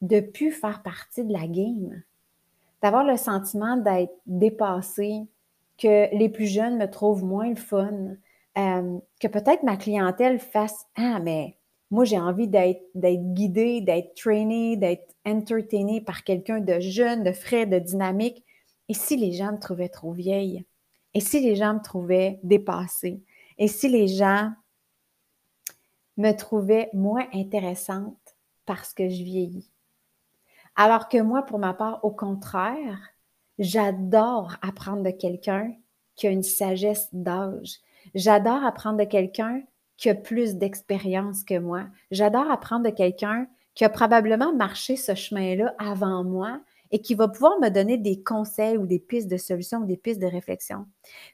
De 0.00 0.20
plus 0.20 0.52
faire 0.52 0.82
partie 0.82 1.24
de 1.24 1.32
la 1.32 1.46
game. 1.46 2.02
D'avoir 2.82 3.04
le 3.04 3.16
sentiment 3.16 3.76
d'être 3.76 4.14
dépassé, 4.26 5.26
que 5.78 6.14
les 6.16 6.28
plus 6.28 6.46
jeunes 6.46 6.78
me 6.78 6.90
trouvent 6.90 7.24
moins 7.24 7.48
le 7.48 7.56
fun, 7.56 8.16
euh, 8.58 8.98
que 9.20 9.28
peut-être 9.28 9.62
ma 9.62 9.76
clientèle 9.76 10.38
fasse 10.38 10.86
Ah, 10.96 11.20
mais 11.20 11.58
moi, 11.90 12.04
j'ai 12.04 12.18
envie 12.18 12.48
d'être 12.48 12.82
guidée, 12.94 13.80
d'être 13.80 14.14
trainée, 14.14 14.76
d'être 14.76 15.14
entertainée 15.24 16.00
par 16.00 16.24
quelqu'un 16.24 16.60
de 16.60 16.80
jeune, 16.80 17.22
de 17.22 17.32
frais, 17.32 17.66
de 17.66 17.78
dynamique. 17.78 18.44
Et 18.88 18.94
si 18.94 19.16
les 19.16 19.32
gens 19.32 19.52
me 19.52 19.58
trouvaient 19.58 19.88
trop 19.88 20.12
vieille? 20.12 20.64
Et 21.14 21.20
si 21.20 21.40
les 21.40 21.54
gens 21.54 21.74
me 21.74 21.82
trouvaient 21.82 22.40
dépassée? 22.42 23.22
Et 23.58 23.68
si 23.68 23.88
les 23.88 24.08
gens 24.08 24.52
me 26.16 26.32
trouvaient 26.32 26.90
moins 26.92 27.26
intéressante 27.32 28.36
parce 28.64 28.92
que 28.92 29.08
je 29.08 29.22
vieillis? 29.22 29.70
Alors 30.74 31.08
que 31.08 31.18
moi, 31.22 31.42
pour 31.42 31.58
ma 31.58 31.72
part, 31.72 32.04
au 32.04 32.10
contraire, 32.10 32.98
J'adore 33.58 34.56
apprendre 34.62 35.02
de 35.02 35.10
quelqu'un 35.10 35.72
qui 36.14 36.26
a 36.26 36.30
une 36.30 36.42
sagesse 36.42 37.08
d'âge. 37.12 37.76
J'adore 38.14 38.64
apprendre 38.64 38.98
de 38.98 39.04
quelqu'un 39.04 39.62
qui 39.96 40.08
a 40.10 40.14
plus 40.14 40.56
d'expérience 40.56 41.42
que 41.42 41.58
moi. 41.58 41.86
J'adore 42.10 42.50
apprendre 42.50 42.84
de 42.84 42.94
quelqu'un 42.94 43.46
qui 43.74 43.84
a 43.84 43.88
probablement 43.88 44.54
marché 44.54 44.96
ce 44.96 45.14
chemin-là 45.14 45.74
avant 45.78 46.24
moi 46.24 46.60
et 46.90 47.00
qui 47.00 47.14
va 47.14 47.28
pouvoir 47.28 47.58
me 47.60 47.68
donner 47.68 47.98
des 47.98 48.22
conseils 48.22 48.78
ou 48.78 48.86
des 48.86 48.98
pistes 48.98 49.28
de 49.28 49.36
solutions 49.36 49.80
ou 49.80 49.86
des 49.86 49.96
pistes 49.96 50.20
de 50.20 50.26
réflexion. 50.26 50.86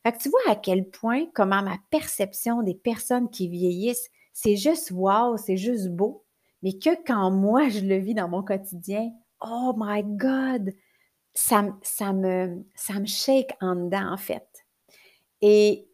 Fait 0.03 0.13
que 0.13 0.19
tu 0.19 0.29
vois 0.29 0.41
à 0.49 0.57
quel 0.57 0.89
point, 0.89 1.27
comment 1.35 1.63
ma 1.63 1.77
perception 1.91 2.63
des 2.63 2.75
personnes 2.75 3.31
qui 3.31 3.49
vieillissent, 3.49 4.11
c'est 4.33 4.57
juste 4.57 4.91
wow, 4.93 5.37
c'est 5.37 5.57
juste 5.57 5.89
beau, 5.89 6.25
mais 6.63 6.73
que 6.79 6.91
quand 7.07 7.31
moi 7.31 7.69
je 7.69 7.81
le 7.81 7.97
vis 7.97 8.15
dans 8.15 8.29
mon 8.29 8.43
quotidien, 8.43 9.11
oh 9.41 9.75
my 9.77 10.03
God, 10.05 10.73
ça, 11.35 11.65
ça, 11.83 12.13
me, 12.13 12.65
ça 12.75 12.95
me 13.01 13.07
shake 13.07 13.53
en 13.61 13.77
dedans, 13.77 14.13
en 14.13 14.17
fait. 14.17 14.67
Et 15.41 15.89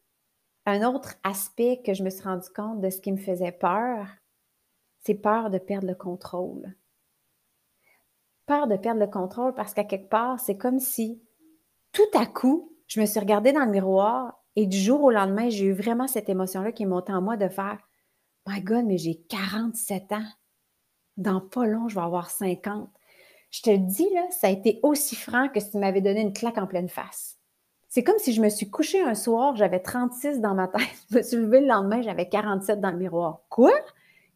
un 0.67 0.83
autre 0.83 1.15
aspect 1.25 1.81
que 1.85 1.95
je 1.95 2.03
me 2.03 2.11
suis 2.11 2.23
rendu 2.23 2.49
compte 2.55 2.81
de 2.81 2.91
ce 2.91 3.01
qui 3.01 3.13
me 3.13 3.17
faisait 3.17 3.53
peur, 3.53 4.07
c'est 5.05 5.15
peur 5.15 5.51
de 5.51 5.59
perdre 5.59 5.87
le 5.87 5.95
contrôle. 5.95 6.75
Peur 8.47 8.67
de 8.67 8.77
perdre 8.77 9.01
le 9.01 9.07
contrôle 9.07 9.55
parce 9.55 9.75
qu'à 9.75 9.85
quelque 9.85 10.09
part, 10.09 10.39
c'est 10.41 10.59
comme 10.59 10.81
si 10.81 11.23
tout 11.93 12.19
à 12.19 12.27
coup, 12.27 12.77
je 12.87 13.01
me 13.01 13.07
suis 13.07 13.21
regardée 13.21 13.53
dans 13.53 13.65
le 13.65 13.71
miroir 13.71 14.43
et 14.57 14.67
du 14.67 14.77
jour 14.77 15.03
au 15.03 15.11
lendemain, 15.11 15.49
j'ai 15.49 15.67
eu 15.67 15.73
vraiment 15.73 16.09
cette 16.09 16.29
émotion-là 16.29 16.73
qui 16.73 16.83
est 16.83 16.87
montée 16.87 17.13
en 17.13 17.23
moi 17.23 17.37
de 17.37 17.49
faire 17.49 17.79
My 18.47 18.61
God, 18.63 18.87
mais 18.87 18.99
j'ai 18.99 19.23
47 19.29 20.13
ans. 20.13 20.27
Dans 21.17 21.41
pas 21.41 21.67
long, 21.67 21.89
je 21.89 21.95
vais 21.95 22.03
avoir 22.03 22.31
50. 22.31 22.91
Je 23.51 23.63
te 23.63 23.75
dis, 23.77 24.09
là, 24.13 24.27
ça 24.31 24.49
a 24.49 24.51
été 24.51 24.79
aussi 24.83 25.17
franc 25.17 25.49
que 25.49 25.61
si 25.61 25.71
tu 25.71 25.79
m'avais 25.79 26.01
donné 26.01 26.21
une 26.21 26.33
claque 26.33 26.59
en 26.59 26.67
pleine 26.67 26.89
face. 26.89 27.39
C'est 27.89 28.05
comme 28.05 28.19
si 28.19 28.35
je 28.35 28.43
me 28.43 28.51
suis 28.51 28.69
couchée 28.69 29.01
un 29.01 29.15
soir, 29.15 29.57
j'avais 29.57 29.81
36 29.81 30.41
dans 30.41 30.55
ma 30.55 30.69
tête. 30.69 30.83
Je 31.11 31.17
me 31.17 31.23
suis 31.23 31.37
levée 31.39 31.61
le 31.61 31.67
lendemain, 31.69 32.03
j'avais 32.03 32.29
47 32.29 32.81
dans 32.81 32.91
le 32.91 32.99
miroir. 32.99 33.41
Quoi? 33.49 33.73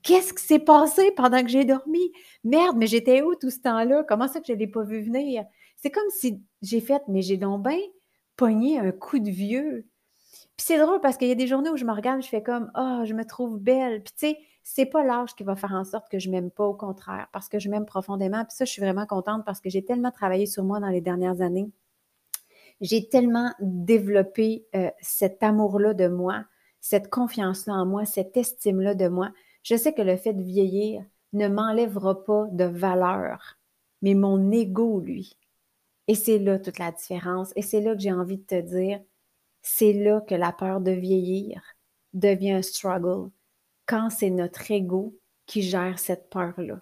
Qu'est-ce 0.02 0.32
qui 0.32 0.42
s'est 0.42 0.58
passé 0.58 1.12
pendant 1.12 1.42
que 1.42 1.48
j'ai 1.48 1.64
dormi? 1.64 2.12
Merde, 2.42 2.76
mais 2.76 2.88
j'étais 2.88 3.22
où 3.22 3.34
tout 3.36 3.50
ce 3.50 3.60
temps-là? 3.60 4.04
Comment 4.08 4.26
ça 4.26 4.40
que 4.40 4.46
je 4.46 4.52
ne 4.52 4.58
l'ai 4.58 4.66
pas 4.66 4.82
vu 4.82 5.00
venir? 5.00 5.44
C'est 5.76 5.90
comme 5.90 6.08
si 6.10 6.42
j'ai 6.62 6.80
fait, 6.80 7.02
mais 7.08 7.22
j'ai 7.22 7.36
donc 7.36 7.62
bien 7.62 7.78
pogné 8.36 8.78
un 8.78 8.90
coup 8.90 9.18
de 9.18 9.30
vieux. 9.30 9.86
Puis 10.56 10.66
c'est 10.66 10.78
drôle 10.78 11.00
parce 11.00 11.16
qu'il 11.16 11.28
y 11.28 11.32
a 11.32 11.36
des 11.36 11.46
journées 11.46 11.70
où 11.70 11.76
je 11.76 11.84
me 11.84 11.92
regarde, 11.92 12.22
je 12.22 12.28
fais 12.28 12.42
comme, 12.42 12.70
oh, 12.76 13.02
je 13.04 13.14
me 13.14 13.24
trouve 13.24 13.58
belle. 13.58 14.02
Puis 14.02 14.14
tu 14.18 14.26
sais, 14.28 14.38
c'est 14.62 14.86
pas 14.86 15.04
l'âge 15.04 15.34
qui 15.34 15.42
va 15.42 15.56
faire 15.56 15.72
en 15.72 15.84
sorte 15.84 16.08
que 16.10 16.18
je 16.18 16.30
m'aime 16.30 16.50
pas, 16.50 16.64
au 16.64 16.74
contraire, 16.74 17.28
parce 17.32 17.48
que 17.48 17.58
je 17.58 17.68
m'aime 17.68 17.86
profondément. 17.86 18.44
Puis 18.44 18.56
ça, 18.56 18.64
je 18.64 18.70
suis 18.70 18.82
vraiment 18.82 19.06
contente 19.06 19.44
parce 19.44 19.60
que 19.60 19.70
j'ai 19.70 19.84
tellement 19.84 20.10
travaillé 20.10 20.46
sur 20.46 20.64
moi 20.64 20.80
dans 20.80 20.88
les 20.88 21.00
dernières 21.00 21.40
années. 21.40 21.70
J'ai 22.80 23.08
tellement 23.08 23.52
développé 23.60 24.66
euh, 24.74 24.90
cet 25.00 25.42
amour-là 25.42 25.94
de 25.94 26.08
moi, 26.08 26.44
cette 26.80 27.10
confiance-là 27.10 27.74
en 27.74 27.86
moi, 27.86 28.04
cette 28.04 28.36
estime-là 28.36 28.94
de 28.94 29.08
moi. 29.08 29.30
Je 29.62 29.76
sais 29.76 29.92
que 29.94 30.02
le 30.02 30.16
fait 30.16 30.32
de 30.32 30.42
vieillir 30.42 31.04
ne 31.32 31.48
m'enlèvera 31.48 32.24
pas 32.24 32.46
de 32.50 32.64
valeur, 32.64 33.58
mais 34.02 34.14
mon 34.14 34.50
ego, 34.50 35.00
lui. 35.00 35.36
Et 36.08 36.14
c'est 36.14 36.38
là 36.38 36.58
toute 36.58 36.78
la 36.78 36.92
différence. 36.92 37.52
Et 37.56 37.62
c'est 37.62 37.80
là 37.80 37.94
que 37.94 38.00
j'ai 38.00 38.12
envie 38.12 38.38
de 38.38 38.44
te 38.44 38.60
dire, 38.60 39.00
c'est 39.62 39.92
là 39.92 40.20
que 40.20 40.34
la 40.34 40.52
peur 40.52 40.80
de 40.80 40.90
vieillir 40.90 41.62
devient 42.12 42.52
un 42.52 42.62
struggle 42.62 43.30
quand 43.92 44.08
c'est 44.08 44.30
notre 44.30 44.70
ego 44.70 45.14
qui 45.44 45.60
gère 45.60 45.98
cette 45.98 46.30
peur-là. 46.30 46.80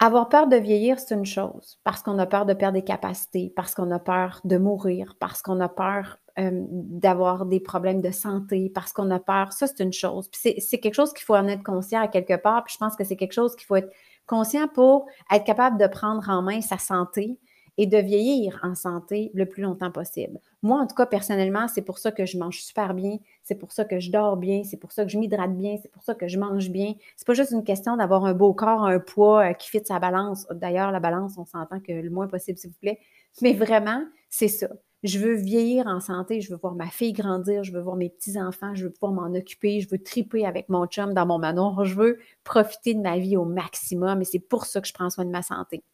Avoir 0.00 0.28
peur 0.28 0.48
de 0.48 0.56
vieillir, 0.56 0.98
c'est 0.98 1.14
une 1.14 1.24
chose, 1.24 1.78
parce 1.84 2.02
qu'on 2.02 2.18
a 2.18 2.26
peur 2.26 2.44
de 2.44 2.54
perdre 2.54 2.74
des 2.74 2.84
capacités, 2.84 3.52
parce 3.54 3.72
qu'on 3.76 3.92
a 3.92 4.00
peur 4.00 4.40
de 4.42 4.58
mourir, 4.58 5.14
parce 5.20 5.42
qu'on 5.42 5.60
a 5.60 5.68
peur 5.68 6.18
euh, 6.40 6.50
d'avoir 6.50 7.46
des 7.46 7.60
problèmes 7.60 8.00
de 8.00 8.10
santé, 8.10 8.68
parce 8.74 8.92
qu'on 8.92 9.12
a 9.12 9.20
peur, 9.20 9.52
ça 9.52 9.68
c'est 9.68 9.78
une 9.78 9.92
chose. 9.92 10.28
C'est 10.32 10.80
quelque 10.80 10.94
chose 10.94 11.12
qu'il 11.12 11.24
faut 11.24 11.36
en 11.36 11.46
être 11.46 11.62
conscient 11.62 12.02
à 12.02 12.08
quelque 12.08 12.36
part, 12.36 12.64
puis 12.64 12.74
je 12.74 12.78
pense 12.78 12.96
que 12.96 13.04
c'est 13.04 13.16
quelque 13.16 13.32
chose 13.32 13.54
qu'il 13.54 13.64
faut 13.64 13.76
être 13.76 13.92
conscient 14.26 14.66
pour 14.66 15.06
être 15.30 15.44
capable 15.44 15.78
de 15.78 15.86
prendre 15.86 16.28
en 16.28 16.42
main 16.42 16.60
sa 16.62 16.78
santé 16.78 17.38
et 17.78 17.86
de 17.86 17.98
vieillir 17.98 18.58
en 18.62 18.74
santé 18.74 19.30
le 19.34 19.46
plus 19.46 19.62
longtemps 19.62 19.90
possible. 19.90 20.40
Moi, 20.62 20.80
en 20.80 20.86
tout 20.86 20.94
cas, 20.94 21.06
personnellement, 21.06 21.68
c'est 21.68 21.82
pour 21.82 21.98
ça 21.98 22.10
que 22.10 22.24
je 22.24 22.38
mange 22.38 22.60
super 22.62 22.94
bien, 22.94 23.18
c'est 23.42 23.54
pour 23.54 23.72
ça 23.72 23.84
que 23.84 24.00
je 24.00 24.10
dors 24.10 24.36
bien, 24.36 24.62
c'est 24.64 24.78
pour 24.78 24.92
ça 24.92 25.04
que 25.04 25.10
je 25.10 25.18
m'hydrate 25.18 25.56
bien, 25.56 25.76
c'est 25.80 25.90
pour 25.90 26.02
ça 26.02 26.14
que 26.14 26.26
je 26.28 26.38
mange 26.38 26.70
bien. 26.70 26.94
C'est 27.16 27.26
pas 27.26 27.34
juste 27.34 27.52
une 27.52 27.64
question 27.64 27.96
d'avoir 27.96 28.24
un 28.24 28.34
beau 28.34 28.54
corps, 28.54 28.84
un 28.84 28.98
poids 28.98 29.50
euh, 29.50 29.52
qui 29.52 29.68
fit 29.68 29.82
sa 29.84 29.98
balance. 29.98 30.46
D'ailleurs, 30.50 30.90
la 30.90 31.00
balance, 31.00 31.36
on 31.38 31.44
s'entend 31.44 31.80
que 31.80 31.92
le 31.92 32.10
moins 32.10 32.28
possible, 32.28 32.58
s'il 32.58 32.70
vous 32.70 32.78
plaît. 32.80 32.98
Mais 33.42 33.52
vraiment, 33.52 34.02
c'est 34.30 34.48
ça. 34.48 34.68
Je 35.02 35.18
veux 35.18 35.34
vieillir 35.34 35.86
en 35.86 36.00
santé, 36.00 36.40
je 36.40 36.50
veux 36.50 36.58
voir 36.58 36.74
ma 36.74 36.88
fille 36.88 37.12
grandir, 37.12 37.62
je 37.62 37.70
veux 37.72 37.80
voir 37.80 37.96
mes 37.96 38.08
petits-enfants, 38.08 38.74
je 38.74 38.84
veux 38.84 38.90
pouvoir 38.90 39.12
m'en 39.12 39.36
occuper, 39.38 39.80
je 39.80 39.88
veux 39.88 40.02
triper 40.02 40.46
avec 40.46 40.68
mon 40.68 40.86
chum 40.86 41.14
dans 41.14 41.26
mon 41.26 41.38
manoir, 41.38 41.84
je 41.84 41.94
veux 41.94 42.18
profiter 42.42 42.94
de 42.94 43.00
ma 43.00 43.18
vie 43.18 43.36
au 43.36 43.44
maximum 43.44 44.22
et 44.22 44.24
c'est 44.24 44.40
pour 44.40 44.64
ça 44.64 44.80
que 44.80 44.88
je 44.88 44.94
prends 44.94 45.10
soin 45.10 45.24
de 45.24 45.30
ma 45.30 45.42
santé. 45.42 45.84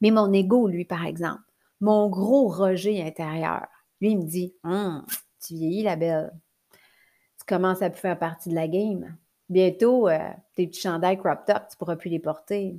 Mais 0.00 0.10
mon 0.10 0.32
ego, 0.32 0.68
lui, 0.68 0.84
par 0.84 1.04
exemple, 1.06 1.42
mon 1.80 2.08
gros 2.08 2.48
rejet 2.48 3.02
intérieur, 3.02 3.66
lui, 4.00 4.12
il 4.12 4.18
me 4.18 4.24
dit 4.24 4.54
hum, 4.64 5.04
Tu 5.44 5.54
vieillis, 5.54 5.82
la 5.82 5.96
belle. 5.96 6.32
Tu 6.72 7.44
commences 7.46 7.82
à 7.82 7.90
faire 7.90 8.18
partie 8.18 8.50
de 8.50 8.54
la 8.54 8.68
game. 8.68 9.16
Bientôt, 9.48 10.08
euh, 10.08 10.30
tes 10.54 10.66
petits 10.66 10.80
chandails 10.80 11.18
crop 11.18 11.44
top, 11.46 11.68
tu 11.68 11.74
ne 11.74 11.78
pourras 11.78 11.96
plus 11.96 12.10
les 12.10 12.18
porter. 12.20 12.76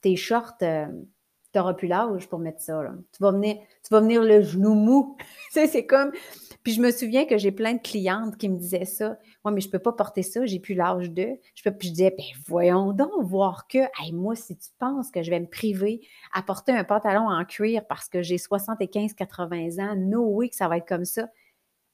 Tes 0.00 0.16
shorts, 0.16 0.54
euh, 0.62 0.86
tu 1.54 1.58
n'auras 1.58 1.74
plus 1.74 1.86
l'âge 1.86 2.28
pour 2.28 2.40
mettre 2.40 2.60
ça. 2.60 2.82
Tu, 3.12 3.22
vas 3.22 3.30
venir, 3.30 3.54
tu 3.56 3.88
vas 3.92 4.00
venir 4.00 4.24
le 4.24 4.42
genou 4.42 4.74
mou. 4.74 5.16
c'est 5.50 5.86
comme. 5.86 6.10
Puis 6.64 6.72
je 6.72 6.82
me 6.82 6.90
souviens 6.90 7.26
que 7.26 7.38
j'ai 7.38 7.52
plein 7.52 7.74
de 7.74 7.80
clientes 7.80 8.36
qui 8.36 8.48
me 8.48 8.56
disaient 8.56 8.86
ça. 8.86 9.18
Moi, 9.44 9.52
mais 9.52 9.60
je 9.60 9.68
ne 9.68 9.72
peux 9.72 9.78
pas 9.78 9.92
porter 9.92 10.24
ça, 10.24 10.44
j'ai 10.46 10.58
plus 10.58 10.74
l'âge 10.74 11.12
de. 11.12 11.28
Je 11.54 11.62
peux, 11.62 11.70
puis 11.70 11.88
je 11.88 11.92
disais, 11.92 12.14
ben 12.18 12.24
voyons 12.46 12.92
donc, 12.92 13.22
voir 13.22 13.68
que, 13.68 13.78
moi, 14.12 14.34
si 14.34 14.56
tu 14.56 14.70
penses 14.80 15.12
que 15.12 15.22
je 15.22 15.30
vais 15.30 15.38
me 15.38 15.46
priver 15.46 16.00
à 16.32 16.42
porter 16.42 16.72
un 16.72 16.82
pantalon 16.82 17.28
en 17.28 17.44
cuir 17.44 17.86
parce 17.86 18.08
que 18.08 18.20
j'ai 18.20 18.36
75-80 18.36 19.80
ans, 19.80 19.94
no 19.94 20.22
way 20.22 20.48
que 20.48 20.56
ça 20.56 20.66
va 20.66 20.78
être 20.78 20.88
comme 20.88 21.04
ça. 21.04 21.28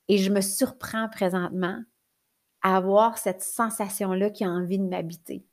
Et 0.08 0.16
je 0.16 0.32
me 0.32 0.40
surprends 0.40 1.10
présentement 1.10 1.82
à 2.62 2.76
avoir 2.76 3.18
cette 3.18 3.42
sensation-là 3.42 4.30
qui 4.30 4.44
a 4.44 4.48
envie 4.48 4.78
de 4.78 4.84
m'habiter. 4.84 5.44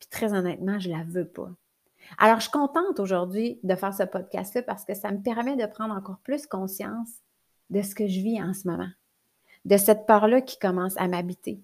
Puis 0.00 0.08
très 0.10 0.32
honnêtement, 0.32 0.80
je 0.80 0.88
ne 0.88 0.96
la 0.96 1.04
veux 1.04 1.28
pas. 1.28 1.50
Alors, 2.16 2.36
je 2.36 2.42
suis 2.42 2.50
contente 2.50 3.00
aujourd'hui 3.00 3.60
de 3.62 3.74
faire 3.74 3.92
ce 3.92 4.04
podcast-là 4.04 4.62
parce 4.62 4.84
que 4.84 4.94
ça 4.94 5.10
me 5.10 5.22
permet 5.22 5.56
de 5.56 5.66
prendre 5.66 5.94
encore 5.94 6.18
plus 6.18 6.46
conscience 6.46 7.10
de 7.70 7.82
ce 7.82 7.94
que 7.94 8.06
je 8.06 8.20
vis 8.20 8.42
en 8.42 8.54
ce 8.54 8.66
moment, 8.66 8.88
de 9.64 9.76
cette 9.76 10.06
peur-là 10.06 10.40
qui 10.40 10.58
commence 10.58 10.96
à 10.96 11.06
m'habiter, 11.08 11.60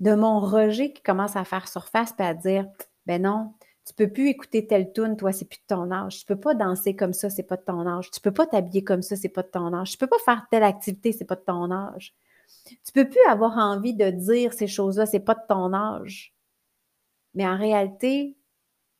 de 0.00 0.14
mon 0.14 0.40
rejet 0.40 0.92
qui 0.92 1.02
commence 1.02 1.36
à 1.36 1.44
faire 1.44 1.68
surface 1.68 2.14
et 2.18 2.22
à 2.22 2.34
dire 2.34 2.66
ben 3.06 3.22
non, 3.22 3.54
tu 3.86 3.94
peux 3.94 4.08
plus 4.08 4.28
écouter 4.28 4.66
telle 4.66 4.92
tune, 4.92 5.16
toi, 5.16 5.32
c'est 5.32 5.44
plus 5.44 5.60
de 5.60 5.74
ton 5.74 5.90
âge. 5.92 6.18
Tu 6.18 6.26
peux 6.26 6.38
pas 6.38 6.54
danser 6.54 6.96
comme 6.96 7.12
ça, 7.12 7.30
c'est 7.30 7.44
pas 7.44 7.56
de 7.56 7.62
ton 7.62 7.86
âge. 7.86 8.10
Tu 8.10 8.20
peux 8.20 8.32
pas 8.32 8.46
t'habiller 8.46 8.82
comme 8.82 9.02
ça, 9.02 9.14
c'est 9.14 9.28
pas 9.28 9.42
de 9.42 9.48
ton 9.48 9.72
âge. 9.72 9.92
Tu 9.92 9.96
peux 9.96 10.08
pas 10.08 10.18
faire 10.24 10.44
telle 10.50 10.64
activité, 10.64 11.12
c'est 11.12 11.24
pas 11.24 11.36
de 11.36 11.44
ton 11.46 11.70
âge. 11.70 12.12
Tu 12.84 12.92
peux 12.92 13.08
plus 13.08 13.24
avoir 13.28 13.56
envie 13.56 13.94
de 13.94 14.10
dire 14.10 14.52
ces 14.52 14.66
choses-là, 14.66 15.06
c'est 15.06 15.20
pas 15.20 15.34
de 15.34 15.46
ton 15.48 15.72
âge. 15.72 16.34
Mais 17.34 17.46
en 17.46 17.56
réalité, 17.56 18.36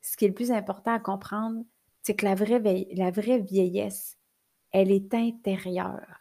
ce 0.07 0.17
qui 0.17 0.25
est 0.25 0.29
le 0.29 0.35
plus 0.35 0.53
important 0.53 0.95
à 0.95 1.01
comprendre, 1.01 1.65
c'est 2.03 2.15
que 2.15 2.25
la 2.25 2.37
vraie, 2.37 3.41
vieillesse, 3.41 4.17
elle 4.71 4.93
est 4.93 5.13
intérieure. 5.13 6.21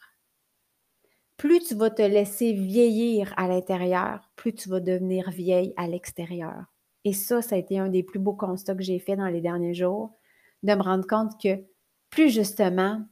Plus 1.37 1.59
tu 1.59 1.75
vas 1.75 1.91
te 1.91 2.01
laisser 2.01 2.53
vieillir 2.53 3.31
à 3.37 3.47
l'intérieur, 3.47 4.31
plus 4.35 4.55
tu 4.55 4.69
vas 4.69 4.79
devenir 4.79 5.29
vieille 5.29 5.73
à 5.77 5.87
l'extérieur. 5.87 6.65
Et 7.03 7.13
ça, 7.13 7.43
ça 7.43 7.55
a 7.55 7.59
été 7.59 7.77
un 7.77 7.89
des 7.89 8.01
plus 8.01 8.17
beaux 8.17 8.33
constats 8.33 8.73
que 8.73 8.81
j'ai 8.81 8.97
fait 8.97 9.15
dans 9.15 9.27
les 9.27 9.41
derniers 9.41 9.75
jours, 9.75 10.17
de 10.63 10.73
me 10.73 10.81
rendre 10.81 11.05
compte 11.05 11.39
que 11.39 11.63
plus 12.09 12.29
justement 12.29 13.05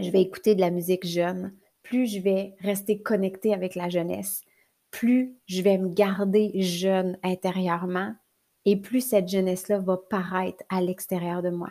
je 0.00 0.10
vais 0.10 0.22
écouter 0.22 0.56
de 0.56 0.60
la 0.60 0.70
musique 0.70 1.06
jeune, 1.06 1.54
plus 1.84 2.12
je 2.12 2.18
vais 2.18 2.56
rester 2.58 3.00
connectée 3.02 3.54
avec 3.54 3.76
la 3.76 3.88
jeunesse, 3.88 4.42
plus 4.90 5.36
je 5.46 5.62
vais 5.62 5.78
me 5.78 5.88
garder 5.88 6.50
jeune 6.60 7.18
intérieurement, 7.22 8.14
et 8.64 8.76
plus 8.76 9.00
cette 9.00 9.28
jeunesse-là 9.28 9.78
va 9.78 9.96
paraître 9.96 10.64
à 10.68 10.80
l'extérieur 10.80 11.42
de 11.42 11.50
moi. 11.50 11.70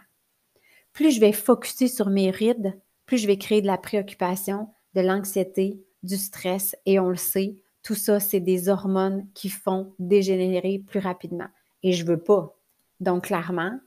Plus 0.94 1.12
je 1.12 1.20
vais 1.20 1.32
focuser 1.32 1.88
sur 1.88 2.10
mes 2.10 2.32
rides, 2.32 2.78
plus 3.06 3.18
je 3.18 3.28
vais 3.28 3.38
créer 3.38 3.62
de 3.62 3.68
la 3.68 3.78
préoccupation, 3.78 4.70
de 4.94 5.02
l'anxiété, 5.02 5.82
du 6.04 6.18
stress, 6.18 6.76
et 6.86 7.00
on 7.00 7.10
le 7.10 7.16
sait, 7.16 7.56
tout 7.84 7.96
ça, 7.96 8.20
c'est 8.20 8.40
des 8.40 8.70
hormones 8.70 9.28
qui 9.34 9.50
font 9.50 9.94
dégénérer 10.00 10.80
plus 10.80 11.00
rapidement. 11.00 11.48
Et 11.84 11.94
je 11.94 12.06
veux 12.06 12.22
pas. 12.22 12.56
Donc, 13.00 13.26
clairement, 13.26 13.80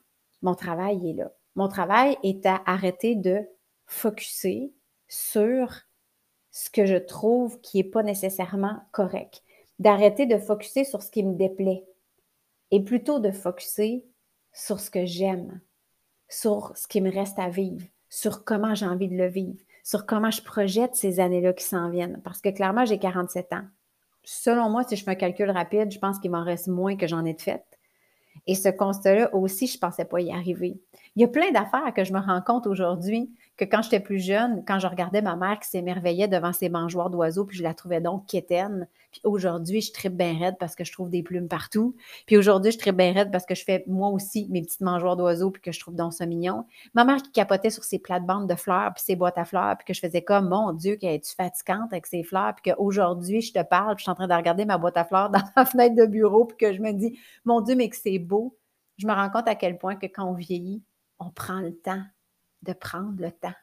mon 0.43 0.55
travail 0.55 1.11
est 1.11 1.13
là. 1.13 1.31
Mon 1.55 1.69
travail 1.69 2.17
est 2.25 2.45
à 2.47 2.61
arrêter 2.67 3.15
de 3.15 3.41
focuser 3.87 4.73
sur 5.09 5.83
ce 6.51 6.71
que 6.71 6.87
je 6.87 6.97
trouve 6.97 7.61
qui 7.61 7.77
n'est 7.77 7.85
pas 7.85 8.03
nécessairement 8.03 8.81
correct. 8.91 9.43
D'arrêter 9.79 10.27
de 10.27 10.39
focuser 10.39 10.85
sur 10.85 11.03
ce 11.03 11.11
qui 11.11 11.23
me 11.23 11.35
déplaît 11.35 11.85
et 12.71 12.83
plutôt 12.83 13.19
de 13.19 13.31
focuser 13.31 14.05
sur 14.53 14.81
ce 14.81 14.91
que 14.91 15.05
j'aime, 15.05 15.61
sur 16.29 16.77
ce 16.77 16.87
qui 16.87 17.01
me 17.01 17.13
reste 17.13 17.39
à 17.39 17.49
vivre, 17.49 17.85
sur 18.09 18.45
comment 18.45 18.75
j'ai 18.75 18.87
envie 18.87 19.09
de 19.09 19.17
le 19.17 19.29
vivre, 19.29 19.61
sur 19.83 20.07
comment 20.07 20.31
je 20.31 20.43
projette 20.43 20.95
ces 20.95 21.21
années-là 21.21 21.53
qui 21.53 21.65
s'en 21.65 21.91
viennent. 21.91 22.21
Parce 22.23 22.41
que 22.41 22.49
clairement, 22.49 22.85
j'ai 22.85 22.99
47 22.99 23.53
ans. 23.53 23.65
Selon 24.23 24.71
moi, 24.71 24.85
si 24.85 24.97
je 24.97 25.05
fais 25.05 25.11
un 25.11 25.17
calcul 25.17 25.51
rapide, 25.51 25.93
je 25.93 25.99
pense 25.99 26.19
qu'il 26.19 26.31
m'en 26.31 26.45
reste 26.45 26.69
moins 26.69 26.97
que 26.97 27.07
j'en 27.07 27.25
ai 27.25 27.35
de 27.35 27.43
fait. 27.43 27.65
Et 28.47 28.55
ce 28.55 28.69
constat-là 28.69 29.35
aussi, 29.35 29.67
je 29.67 29.77
ne 29.77 29.81
pensais 29.81 30.05
pas 30.05 30.21
y 30.21 30.33
arriver. 30.33 30.81
Il 31.17 31.23
y 31.23 31.25
a 31.25 31.29
plein 31.29 31.51
d'affaires 31.51 31.93
que 31.95 32.05
je 32.05 32.13
me 32.13 32.21
rends 32.21 32.43
compte 32.43 32.67
aujourd'hui 32.67 33.31
que 33.57 33.65
quand 33.65 33.83
j'étais 33.83 34.01
plus 34.01 34.19
jeune, 34.19 34.65
quand 34.67 34.81
je 34.81 34.87
regardais 34.87 35.23
ma 35.23 35.37
mère 35.37 35.61
qui 35.61 35.69
s'émerveillait 35.69 36.27
devant 36.27 36.53
ses 36.53 36.69
mangeoires 36.69 37.11
d'oiseaux, 37.11 37.45
puis 37.45 37.57
je 37.57 37.63
la 37.63 37.73
trouvais 37.73 38.01
donc 38.01 38.27
quétaine. 38.27 38.89
Puis 39.13 39.21
aujourd'hui, 39.23 39.81
je 39.81 39.93
tripe 39.93 40.17
bien 40.17 40.37
raide 40.37 40.57
parce 40.59 40.75
que 40.75 40.83
je 40.85 40.93
trouve 40.93 41.09
des 41.09 41.23
plumes 41.23 41.47
partout. 41.47 41.95
Puis 42.27 42.37
aujourd'hui, 42.37 42.73
je 42.73 42.79
tripe 42.79 42.97
bien 42.97 43.13
raide 43.13 43.31
parce 43.31 43.47
que 43.47 43.55
je 43.55 43.63
fais 43.63 43.85
moi 43.87 44.09
aussi 44.09 44.49
mes 44.51 44.61
petites 44.63 44.81
mangeoires 44.81 45.17
d'oiseaux, 45.17 45.53
puis 45.53 45.63
que 45.63 45.71
je 45.71 45.79
trouve 45.79 45.95
donc 45.95 46.13
ça 46.13 46.27
mignon. 46.27 46.67
Ma 46.95 47.05
mère 47.05 47.23
qui 47.23 47.31
capotait 47.31 47.71
sur 47.71 47.85
ses 47.85 48.01
plates-bandes 48.01 48.49
de 48.49 48.57
fleurs, 48.57 48.93
puis 48.95 49.05
ses 49.05 49.15
boîtes 49.15 49.39
à 49.39 49.45
fleurs, 49.45 49.77
puis 49.79 49.87
que 49.87 49.95
je 49.95 50.01
faisais 50.01 50.23
comme, 50.23 50.49
mon 50.49 50.73
Dieu, 50.73 50.97
qu'elle 50.97 51.15
est-tu 51.15 51.35
fatigante 51.35 51.93
avec 51.93 52.07
ses 52.07 52.25
fleurs, 52.25 52.55
puis 52.57 52.73
qu'aujourd'hui, 52.73 53.41
je 53.41 53.53
te 53.53 53.63
parle, 53.63 53.95
puis 53.95 54.01
je 54.01 54.05
suis 54.05 54.11
en 54.11 54.17
train 54.17 54.27
de 54.27 54.35
regarder 54.35 54.65
ma 54.65 54.79
boîte 54.79 54.97
à 54.97 55.05
fleurs 55.05 55.31
dans 55.31 55.43
ma 55.55 55.65
fenêtre 55.65 55.95
de 55.95 56.07
bureau, 56.07 56.45
puis 56.45 56.57
que 56.57 56.73
je 56.73 56.81
me 56.81 56.93
dis, 56.93 57.17
mon 57.45 57.61
Dieu, 57.61 57.77
mais 57.77 57.89
que 57.89 57.97
c'est 57.97 58.19
beau. 58.19 58.59
Je 58.97 59.07
me 59.07 59.13
rends 59.13 59.31
compte 59.31 59.47
à 59.47 59.55
quel 59.55 59.79
point 59.79 59.95
que 59.95 60.07
quand 60.07 60.25
on 60.25 60.35
vieillit, 60.35 60.83
on 61.21 61.31
prend 61.31 61.61
le 61.61 61.75
temps 61.75 62.03
de 62.65 62.73
prendre 62.73 63.21
le 63.21 63.31
temps. 63.31 63.55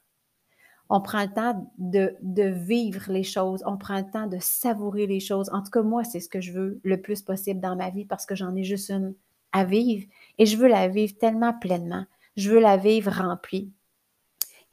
On 0.89 0.99
prend 1.01 1.21
le 1.21 1.33
temps 1.33 1.71
de, 1.77 2.17
vivre 2.49 3.11
les 3.11 3.23
choses, 3.23 3.63
on 3.65 3.77
prend 3.77 3.99
le 3.99 4.11
temps 4.11 4.27
de 4.27 4.39
savourer 4.39 5.07
les 5.07 5.21
choses. 5.21 5.49
En 5.53 5.63
tout 5.63 5.71
cas, 5.71 5.81
moi, 5.81 6.03
c'est 6.03 6.19
ce 6.19 6.27
que 6.27 6.41
je 6.41 6.51
veux 6.51 6.81
le 6.83 7.01
plus 7.01 7.21
possible 7.21 7.61
dans 7.61 7.77
ma 7.77 7.89
vie 7.89 8.05
parce 8.05 8.25
que 8.25 8.35
j'en 8.35 8.55
ai 8.55 8.63
juste 8.63 8.89
une 8.89 9.15
à 9.53 9.63
vivre 9.63 10.05
et 10.37 10.45
je 10.45 10.57
veux 10.57 10.67
la 10.67 10.87
vivre 10.89 11.17
tellement 11.17 11.53
pleinement. 11.53 12.05
Je 12.35 12.51
veux 12.51 12.59
la 12.59 12.77
vivre 12.77 13.11
remplie. 13.11 13.71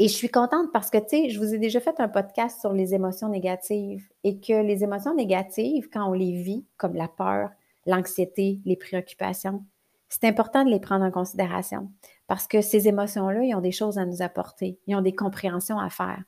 Et 0.01 0.09
je 0.09 0.15
suis 0.15 0.29
contente 0.29 0.73
parce 0.73 0.91
que, 0.91 0.99
tu 0.99 1.09
sais, 1.09 1.31
je 1.31 1.39
vous 1.39 1.55
ai 1.55 1.59
déjà 1.59 1.81
fait 1.81 1.99
un 1.99 2.09
podcast 2.09 2.61
sur 2.61 2.73
les 2.73 2.95
émotions 2.95 3.29
négatives 3.29 4.09
et 4.23 4.39
que 4.39 4.63
les 4.63 4.85
émotions 4.85 5.15
négatives, 5.15 5.89
quand 5.93 6.09
on 6.09 6.13
les 6.13 6.41
vit, 6.41 6.65
comme 6.77 6.95
la 6.95 7.09
peur, 7.09 7.51
l'anxiété, 7.87 8.61
les 8.65 8.77
préoccupations, 8.77 9.65
c'est 10.09 10.25
important 10.25 10.65
de 10.65 10.71
les 10.71 10.81
prendre 10.81 11.05
en 11.05 11.11
considération 11.11 11.91
parce 12.29 12.47
que 12.47 12.61
ces 12.61 12.87
émotions-là, 12.87 13.43
ils 13.43 13.55
ont 13.57 13.61
des 13.61 13.73
choses 13.73 13.99
à 13.99 14.07
nous 14.07 14.23
apporter, 14.23 14.79
ils 14.87 14.95
ont 14.95 15.01
des 15.01 15.15
compréhensions 15.15 15.81
à 15.81 15.91
faire. 15.91 16.23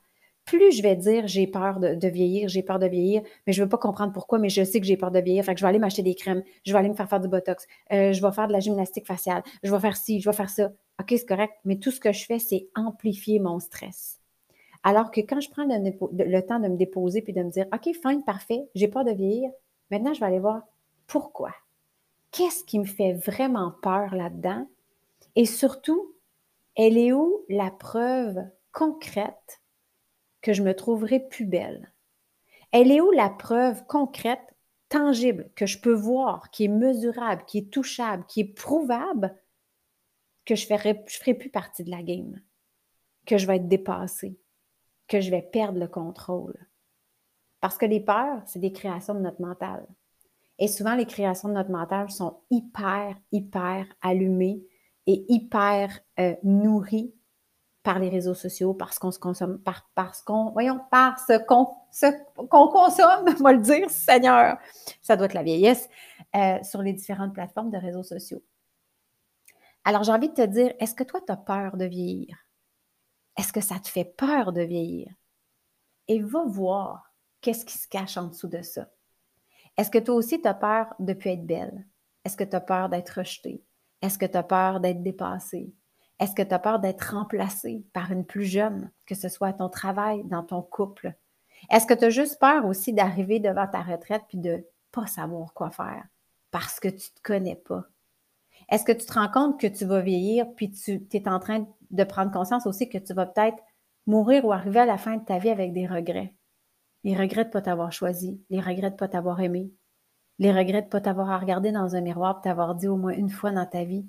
Plus 0.44 0.72
je 0.72 0.82
vais 0.82 0.96
dire 0.96 1.28
j'ai 1.28 1.46
peur 1.46 1.78
de, 1.78 2.08
vieillir, 2.08 2.48
j'ai 2.48 2.64
peur 2.64 2.80
de 2.80 2.86
vieillir, 2.86 3.22
mais 3.46 3.52
je 3.52 3.60
ne 3.60 3.66
veux 3.66 3.68
pas 3.68 3.78
comprendre 3.78 4.12
pourquoi, 4.12 4.40
mais 4.40 4.48
je 4.48 4.64
sais 4.64 4.80
que 4.80 4.86
j'ai 4.86 4.96
peur 4.96 5.12
de 5.12 5.20
vieillir, 5.20 5.44
fait 5.44 5.54
que 5.54 5.60
je 5.60 5.64
vais 5.64 5.68
aller 5.68 5.78
m'acheter 5.78 6.02
des 6.02 6.16
crèmes, 6.16 6.42
je 6.66 6.72
vais 6.72 6.78
aller 6.78 6.88
me 6.88 6.94
faire 6.94 7.08
faire 7.08 7.20
du 7.20 7.28
botox, 7.28 7.68
euh, 7.92 8.12
je 8.12 8.20
vais 8.20 8.32
faire 8.32 8.48
de 8.48 8.52
la 8.52 8.58
gymnastique 8.58 9.06
faciale, 9.06 9.44
je 9.62 9.70
vais 9.70 9.78
faire 9.78 9.96
ci, 9.96 10.20
je 10.20 10.28
vais 10.28 10.34
faire 10.34 10.50
ça. 10.50 10.72
OK, 11.00 11.06
c'est 11.10 11.26
correct, 11.26 11.54
mais 11.64 11.78
tout 11.78 11.92
ce 11.92 12.00
que 12.00 12.12
je 12.12 12.24
fais, 12.24 12.38
c'est 12.38 12.68
amplifier 12.74 13.38
mon 13.38 13.60
stress. 13.60 14.18
Alors 14.82 15.10
que 15.10 15.20
quand 15.20 15.40
je 15.40 15.50
prends 15.50 15.64
le, 15.64 16.40
temps 16.40 16.58
de 16.58 16.68
me 16.68 16.76
déposer 16.76 17.22
puis 17.22 17.32
de 17.32 17.42
me 17.42 17.50
dire 17.50 17.66
OK, 17.72 17.94
fine, 17.94 18.24
parfait, 18.24 18.66
j'ai 18.74 18.88
peur 18.88 19.04
de 19.04 19.12
vieillir, 19.12 19.50
maintenant 19.90 20.14
je 20.14 20.20
vais 20.20 20.26
aller 20.26 20.40
voir 20.40 20.62
pourquoi 21.06 21.52
qu'est-ce 22.32 22.64
qui 22.64 22.78
me 22.78 22.84
fait 22.84 23.12
vraiment 23.12 23.72
peur 23.82 24.14
là-dedans? 24.14 24.66
Et 25.36 25.46
surtout, 25.46 26.16
elle 26.76 26.98
est 26.98 27.12
où 27.12 27.44
la 27.48 27.70
preuve 27.70 28.38
concrète 28.72 29.60
que 30.40 30.52
je 30.52 30.62
me 30.62 30.74
trouverai 30.74 31.20
plus 31.20 31.44
belle? 31.44 31.92
Elle 32.72 32.90
est 32.90 33.00
où 33.00 33.10
la 33.10 33.30
preuve 33.30 33.84
concrète, 33.86 34.40
tangible, 34.88 35.50
que 35.56 35.66
je 35.66 35.80
peux 35.80 35.92
voir, 35.92 36.50
qui 36.50 36.64
est 36.64 36.68
mesurable, 36.68 37.44
qui 37.46 37.58
est 37.58 37.72
touchable, 37.72 38.24
qui 38.26 38.40
est 38.40 38.54
prouvable, 38.54 39.36
que 40.44 40.54
je 40.54 40.64
ne 40.64 40.76
ferai, 40.76 41.04
ferai 41.06 41.34
plus 41.34 41.50
partie 41.50 41.84
de 41.84 41.90
la 41.90 42.02
game, 42.02 42.40
que 43.26 43.38
je 43.38 43.46
vais 43.46 43.56
être 43.56 43.68
dépassée, 43.68 44.38
que 45.06 45.20
je 45.20 45.30
vais 45.30 45.42
perdre 45.42 45.78
le 45.78 45.88
contrôle? 45.88 46.56
Parce 47.60 47.76
que 47.76 47.86
les 47.86 48.00
peurs, 48.00 48.42
c'est 48.46 48.58
des 48.58 48.72
créations 48.72 49.14
de 49.14 49.20
notre 49.20 49.42
mental. 49.42 49.86
Et 50.58 50.68
souvent, 50.68 50.94
les 50.94 51.06
créations 51.06 51.48
de 51.48 51.54
notre 51.54 51.70
mental 51.70 52.10
sont 52.10 52.40
hyper, 52.50 53.16
hyper 53.32 53.86
allumées 54.02 54.62
et 55.06 55.24
hyper 55.28 56.00
euh, 56.18 56.34
nourries 56.42 57.14
par 57.82 57.98
les 57.98 58.10
réseaux 58.10 58.34
sociaux, 58.34 58.74
parce 58.74 58.98
qu'on 58.98 59.10
se 59.10 59.18
consomme, 59.18 59.58
par, 59.58 59.90
parce 59.94 60.22
qu'on, 60.22 60.50
voyons, 60.50 60.80
par 60.90 61.18
ce 61.18 61.38
qu'on, 61.38 61.66
qu'on 62.46 62.68
consomme, 62.68 63.24
on 63.26 63.42
va 63.42 63.52
le 63.52 63.62
dire, 63.62 63.88
Seigneur, 63.88 64.58
ça 65.00 65.16
doit 65.16 65.26
être 65.26 65.34
la 65.34 65.42
vieillesse, 65.42 65.88
euh, 66.36 66.62
sur 66.62 66.82
les 66.82 66.92
différentes 66.92 67.32
plateformes 67.32 67.70
de 67.70 67.78
réseaux 67.78 68.02
sociaux. 68.02 68.42
Alors, 69.84 70.02
j'ai 70.02 70.12
envie 70.12 70.28
de 70.28 70.34
te 70.34 70.46
dire, 70.46 70.74
est-ce 70.78 70.94
que 70.94 71.04
toi, 71.04 71.20
tu 71.26 71.32
as 71.32 71.38
peur 71.38 71.76
de 71.78 71.86
vieillir? 71.86 72.36
Est-ce 73.38 73.52
que 73.52 73.62
ça 73.62 73.78
te 73.78 73.88
fait 73.88 74.04
peur 74.04 74.52
de 74.52 74.60
vieillir? 74.60 75.08
Et 76.08 76.20
va 76.20 76.44
voir 76.44 77.14
qu'est-ce 77.40 77.64
qui 77.64 77.78
se 77.78 77.88
cache 77.88 78.18
en 78.18 78.26
dessous 78.26 78.48
de 78.48 78.60
ça. 78.60 78.88
Est-ce 79.76 79.90
que 79.90 79.98
toi 79.98 80.16
aussi, 80.16 80.42
tu 80.42 80.48
as 80.48 80.54
peur 80.54 80.94
de 80.98 81.12
ne 81.12 81.18
plus 81.18 81.30
être 81.30 81.46
belle? 81.46 81.86
Est-ce 82.24 82.36
que 82.36 82.44
tu 82.44 82.54
as 82.54 82.60
peur 82.60 82.90
d'être 82.90 83.18
rejetée? 83.18 83.64
Est-ce 84.02 84.18
que 84.18 84.26
tu 84.26 84.36
as 84.36 84.42
peur 84.42 84.80
d'être 84.80 85.02
dépassée? 85.02 85.72
Est-ce 86.18 86.34
que 86.34 86.42
tu 86.42 86.54
as 86.54 86.58
peur 86.58 86.80
d'être 86.80 87.14
remplacée 87.14 87.84
par 87.92 88.12
une 88.12 88.26
plus 88.26 88.44
jeune, 88.44 88.90
que 89.06 89.14
ce 89.14 89.28
soit 89.28 89.54
ton 89.54 89.68
travail, 89.68 90.22
dans 90.24 90.42
ton 90.42 90.62
couple? 90.62 91.14
Est-ce 91.70 91.86
que 91.86 91.94
tu 91.94 92.04
as 92.04 92.10
juste 92.10 92.38
peur 92.38 92.66
aussi 92.66 92.92
d'arriver 92.92 93.40
devant 93.40 93.66
ta 93.66 93.82
retraite 93.82 94.22
puis 94.28 94.38
de 94.38 94.66
pas 94.92 95.06
savoir 95.06 95.52
quoi 95.54 95.70
faire 95.70 96.04
parce 96.50 96.80
que 96.80 96.88
tu 96.88 97.10
te 97.10 97.22
connais 97.22 97.56
pas? 97.56 97.84
Est-ce 98.70 98.84
que 98.84 98.92
tu 98.92 99.06
te 99.06 99.12
rends 99.12 99.30
compte 99.30 99.60
que 99.60 99.66
tu 99.66 99.84
vas 99.84 100.00
vieillir 100.00 100.46
puis 100.54 100.70
tu 100.70 101.06
es 101.12 101.28
en 101.28 101.38
train 101.38 101.66
de 101.90 102.04
prendre 102.04 102.30
conscience 102.30 102.66
aussi 102.66 102.88
que 102.88 102.98
tu 102.98 103.14
vas 103.14 103.26
peut-être 103.26 103.58
mourir 104.06 104.44
ou 104.44 104.52
arriver 104.52 104.80
à 104.80 104.86
la 104.86 104.98
fin 104.98 105.16
de 105.16 105.24
ta 105.24 105.38
vie 105.38 105.50
avec 105.50 105.72
des 105.72 105.86
regrets? 105.86 106.34
Les 107.04 107.16
regrets 107.16 107.44
de 107.44 107.48
ne 107.48 107.52
pas 107.52 107.62
t'avoir 107.62 107.92
choisi, 107.92 108.42
les 108.50 108.60
regrets 108.60 108.90
de 108.90 108.94
ne 108.94 108.98
pas 108.98 109.08
t'avoir 109.08 109.40
aimé, 109.40 109.72
les 110.40 110.50
regrets 110.50 110.80
de 110.80 110.86
ne 110.86 110.90
pas 110.90 111.00
t'avoir 111.00 111.40
regardé 111.40 111.70
dans 111.70 111.94
un 111.94 112.00
miroir 112.00 112.38
et 112.40 112.42
t'avoir 112.42 112.74
dit 112.74 112.88
au 112.88 112.96
moins 112.96 113.12
une 113.12 113.30
fois 113.30 113.52
dans 113.52 113.66
ta 113.66 113.84
vie 113.84 114.04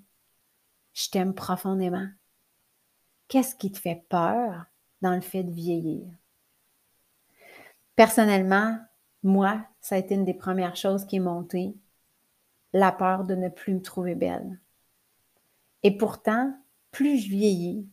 je 0.93 1.09
t'aime 1.09 1.33
profondément. 1.33 2.07
Qu'est-ce 3.27 3.55
qui 3.55 3.71
te 3.71 3.79
fait 3.79 4.03
peur 4.09 4.65
dans 5.01 5.15
le 5.15 5.21
fait 5.21 5.43
de 5.43 5.51
vieillir? 5.51 6.07
Personnellement, 7.95 8.77
moi, 9.23 9.65
ça 9.79 9.95
a 9.95 9.99
été 9.99 10.15
une 10.15 10.25
des 10.25 10.33
premières 10.33 10.75
choses 10.75 11.05
qui 11.05 11.17
est 11.17 11.21
montée, 11.21 11.75
la 12.73 12.91
peur 12.91 13.23
de 13.23 13.35
ne 13.35 13.49
plus 13.49 13.73
me 13.73 13.81
trouver 13.81 14.15
belle. 14.15 14.59
Et 15.83 15.95
pourtant, 15.95 16.53
plus 16.91 17.19
je 17.19 17.29
vieillis, 17.29 17.87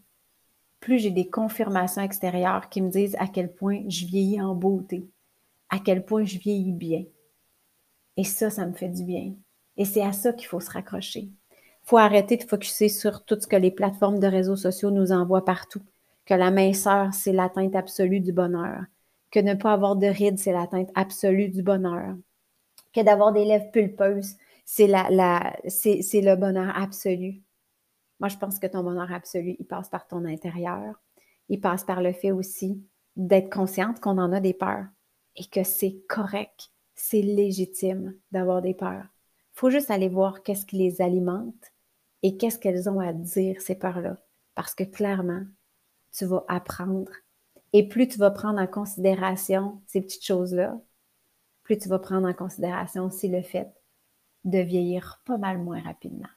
plus 0.81 0.99
j'ai 0.99 1.11
des 1.11 1.29
confirmations 1.29 2.03
extérieures 2.03 2.69
qui 2.69 2.83
me 2.83 2.91
disent 2.91 3.17
à 3.19 3.27
quel 3.29 3.53
point 3.55 3.85
je 3.89 4.07
vieillis 4.07 4.41
en 4.41 4.55
beauté, 4.55 5.09
à 5.69 5.79
quel 5.79 6.05
point 6.05 6.25
je 6.25 6.39
vieillis 6.39 6.73
bien. 6.73 7.05
Et 8.19 8.25
ça, 8.25 8.51
ça 8.51 8.67
me 8.67 8.75
fait 8.75 8.91
du 8.91 9.05
bien. 9.05 9.35
Et 9.79 9.87
c'est 9.87 10.03
à 10.03 10.13
ça 10.13 10.35
qu'il 10.35 10.47
faut 10.47 10.61
se 10.61 10.71
raccrocher 10.71 11.31
faut 11.89 11.97
arrêter 11.97 12.37
de 12.37 12.45
focuser 12.45 12.91
sur 12.91 13.25
tout 13.25 13.41
ce 13.41 13.47
que 13.47 13.57
les 13.57 13.71
plateformes 13.71 14.19
de 14.19 14.27
réseaux 14.27 14.57
sociaux 14.57 14.91
nous 14.91 15.11
envoient 15.11 15.47
partout. 15.47 15.81
Que 16.27 16.35
la 16.35 16.51
minceur, 16.51 17.15
c'est 17.15 17.33
l'atteinte 17.33 17.75
absolue 17.75 18.21
du 18.21 18.31
bonheur. 18.31 18.83
Que 19.31 19.41
ne 19.41 19.55
pas 19.55 19.73
avoir 19.73 19.97
de 19.97 20.07
rides, 20.07 20.39
c'est 20.39 20.53
l'atteinte 20.53 20.91
absolue 20.95 21.49
du 21.49 21.63
bonheur. 21.63 22.15
Que 22.93 23.01
d'avoir 23.01 23.33
des 23.33 23.47
lèvres 23.47 23.71
pulpeuses, 23.71 24.37
c'est 24.67 24.87
la, 24.87 25.09
la, 25.09 25.57
c'est, 25.67 26.03
le 26.21 26.37
bonheur 26.37 26.77
absolu. 26.77 27.41
Moi, 28.21 28.29
je 28.29 28.37
pense 28.37 28.59
que 28.59 28.67
ton 28.67 28.83
bonheur 28.83 29.11
absolu, 29.11 29.57
il 29.59 29.65
passe 29.65 29.89
par 29.89 30.07
ton 30.07 30.27
intérieur. 30.27 31.01
Il 31.49 31.59
passe 31.59 31.85
par 31.85 32.03
le 32.03 32.13
fait 32.13 32.33
aussi 32.33 32.85
d'être 33.17 33.51
consciente 33.51 33.99
qu'on 34.01 34.19
en 34.19 34.33
a 34.33 34.41
des 34.41 34.53
peurs 34.53 34.85
et 35.37 35.47
que 35.47 35.65
c'est 35.65 36.03
correct, 36.07 36.71
c'est 36.99 37.23
légitime 37.23 38.15
d'avoir 38.33 38.61
des 38.61 38.75
peurs. 38.75 39.07
Il 39.55 39.61
faut 39.61 39.71
juste 39.71 39.91
aller 39.91 40.09
voir 40.09 40.43
qu'est-ce 40.43 40.67
qui 40.67 40.77
les 40.77 41.01
alimente 41.01 41.73
et 42.23 42.37
qu'est-ce 42.37 42.59
qu'elles 42.59 42.91
ont 42.91 43.01
à 43.01 43.13
dire, 43.13 43.61
ces 43.63 43.77
peurs-là. 43.77 44.17
Parce 44.55 44.75
que 44.75 44.85
clairement, 44.85 45.45
tu 46.13 46.27
vas 46.27 46.45
apprendre. 46.49 47.11
Et 47.73 47.89
plus 47.89 48.09
tu 48.09 48.19
vas 48.19 48.31
prendre 48.31 48.61
en 48.61 48.67
considération 48.67 49.81
ces 49.87 50.01
petites 50.01 50.25
choses-là, 50.25 50.81
plus 51.63 51.79
tu 51.79 51.89
vas 51.89 51.99
prendre 51.99 52.27
en 52.27 52.35
considération 52.35 53.05
aussi 53.05 53.29
le 53.29 53.43
fait 53.43 53.71
de 54.45 54.59
vieillir 54.59 55.21
pas 55.25 55.39
mal 55.39 55.59
moins 55.59 55.81
rapidement. 55.83 56.29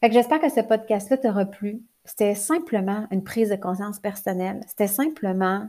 Fait 0.00 0.08
que 0.08 0.14
j'espère 0.14 0.40
que 0.40 0.48
ce 0.48 0.60
podcast-là 0.60 1.18
t'aura 1.18 1.44
plu. 1.44 1.82
C'était 2.04 2.34
simplement 2.34 3.06
une 3.12 3.22
prise 3.22 3.50
de 3.50 3.56
conscience 3.56 4.00
personnelle. 4.00 4.64
C'était 4.66 4.88
simplement 4.88 5.68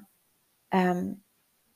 euh, 0.74 1.13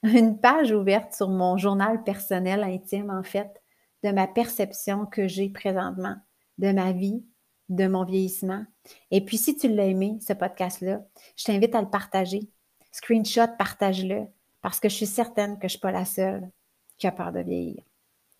une 0.04 0.40
page 0.40 0.72
ouverte 0.72 1.14
sur 1.14 1.30
mon 1.30 1.58
journal 1.58 2.04
personnel 2.04 2.64
intime, 2.64 3.10
en 3.10 3.24
fait, 3.24 3.62
de 4.04 4.12
ma 4.12 4.28
perception 4.28 5.06
que 5.06 5.28
j'ai 5.28 5.50
présentement 5.50 6.16
de 6.58 6.72
ma 6.72 6.92
vie, 6.92 7.24
de 7.70 7.88
mon 7.88 8.04
vieillissement. 8.04 8.66
Et 9.12 9.24
puis, 9.24 9.38
si 9.38 9.56
tu 9.56 9.68
l'as 9.68 9.86
aimé, 9.86 10.18
ce 10.26 10.34
podcast-là, 10.34 11.02
je 11.36 11.44
t'invite 11.44 11.76
à 11.76 11.82
le 11.82 11.90
partager. 11.90 12.50
Screenshot, 12.92 13.48
partage-le, 13.58 14.26
parce 14.62 14.80
que 14.80 14.90
je 14.90 14.96
suis 14.96 15.06
certaine 15.06 15.56
que 15.56 15.62
je 15.62 15.66
ne 15.66 15.70
suis 15.70 15.80
pas 15.80 15.92
la 15.92 16.06
seule 16.06 16.50
qui 16.98 17.08
a 17.08 17.12
peur 17.12 17.32
de 17.32 17.42
vieillir. 17.42 17.84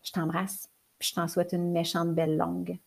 Je 0.04 0.12
t'embrasse, 0.12 0.70
puis 0.98 1.10
je 1.10 1.15
t'en 1.15 1.28
souhaite 1.28 1.54
une 1.54 1.72
méchante 1.72 2.15
belle 2.15 2.38
longue. 2.38 2.80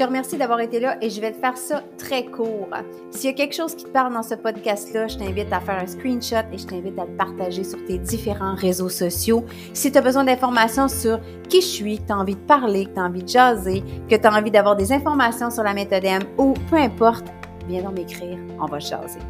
Te 0.00 0.04
remercie 0.06 0.38
d'avoir 0.38 0.60
été 0.60 0.80
là 0.80 0.96
et 1.02 1.10
je 1.10 1.20
vais 1.20 1.30
te 1.30 1.36
faire 1.36 1.58
ça 1.58 1.82
très 1.98 2.24
court. 2.24 2.70
S'il 3.10 3.28
y 3.28 3.32
a 3.34 3.36
quelque 3.36 3.54
chose 3.54 3.74
qui 3.74 3.84
te 3.84 3.90
parle 3.90 4.14
dans 4.14 4.22
ce 4.22 4.34
podcast-là, 4.34 5.08
je 5.08 5.18
t'invite 5.18 5.52
à 5.52 5.60
faire 5.60 5.78
un 5.78 5.86
screenshot 5.86 6.36
et 6.50 6.56
je 6.56 6.66
t'invite 6.66 6.98
à 6.98 7.04
le 7.04 7.14
partager 7.18 7.62
sur 7.64 7.84
tes 7.84 7.98
différents 7.98 8.54
réseaux 8.54 8.88
sociaux. 8.88 9.44
Si 9.74 9.92
tu 9.92 9.98
as 9.98 10.00
besoin 10.00 10.24
d'informations 10.24 10.88
sur 10.88 11.20
qui 11.50 11.60
je 11.60 11.66
suis, 11.66 11.98
que 11.98 12.06
tu 12.06 12.12
as 12.14 12.18
envie 12.18 12.34
de 12.34 12.40
parler, 12.40 12.86
que 12.86 12.94
tu 12.94 12.98
as 12.98 13.04
envie 13.04 13.22
de 13.22 13.28
jaser, 13.28 13.84
que 14.08 14.16
tu 14.16 14.26
as 14.26 14.32
envie 14.32 14.50
d'avoir 14.50 14.74
des 14.74 14.90
informations 14.90 15.50
sur 15.50 15.64
la 15.64 15.74
méthode 15.74 16.06
M 16.06 16.22
ou 16.38 16.54
peu 16.70 16.76
importe, 16.76 17.26
viens 17.68 17.82
donc 17.82 17.96
m'écrire, 17.96 18.38
on 18.58 18.64
va 18.64 18.78
jaser. 18.78 19.20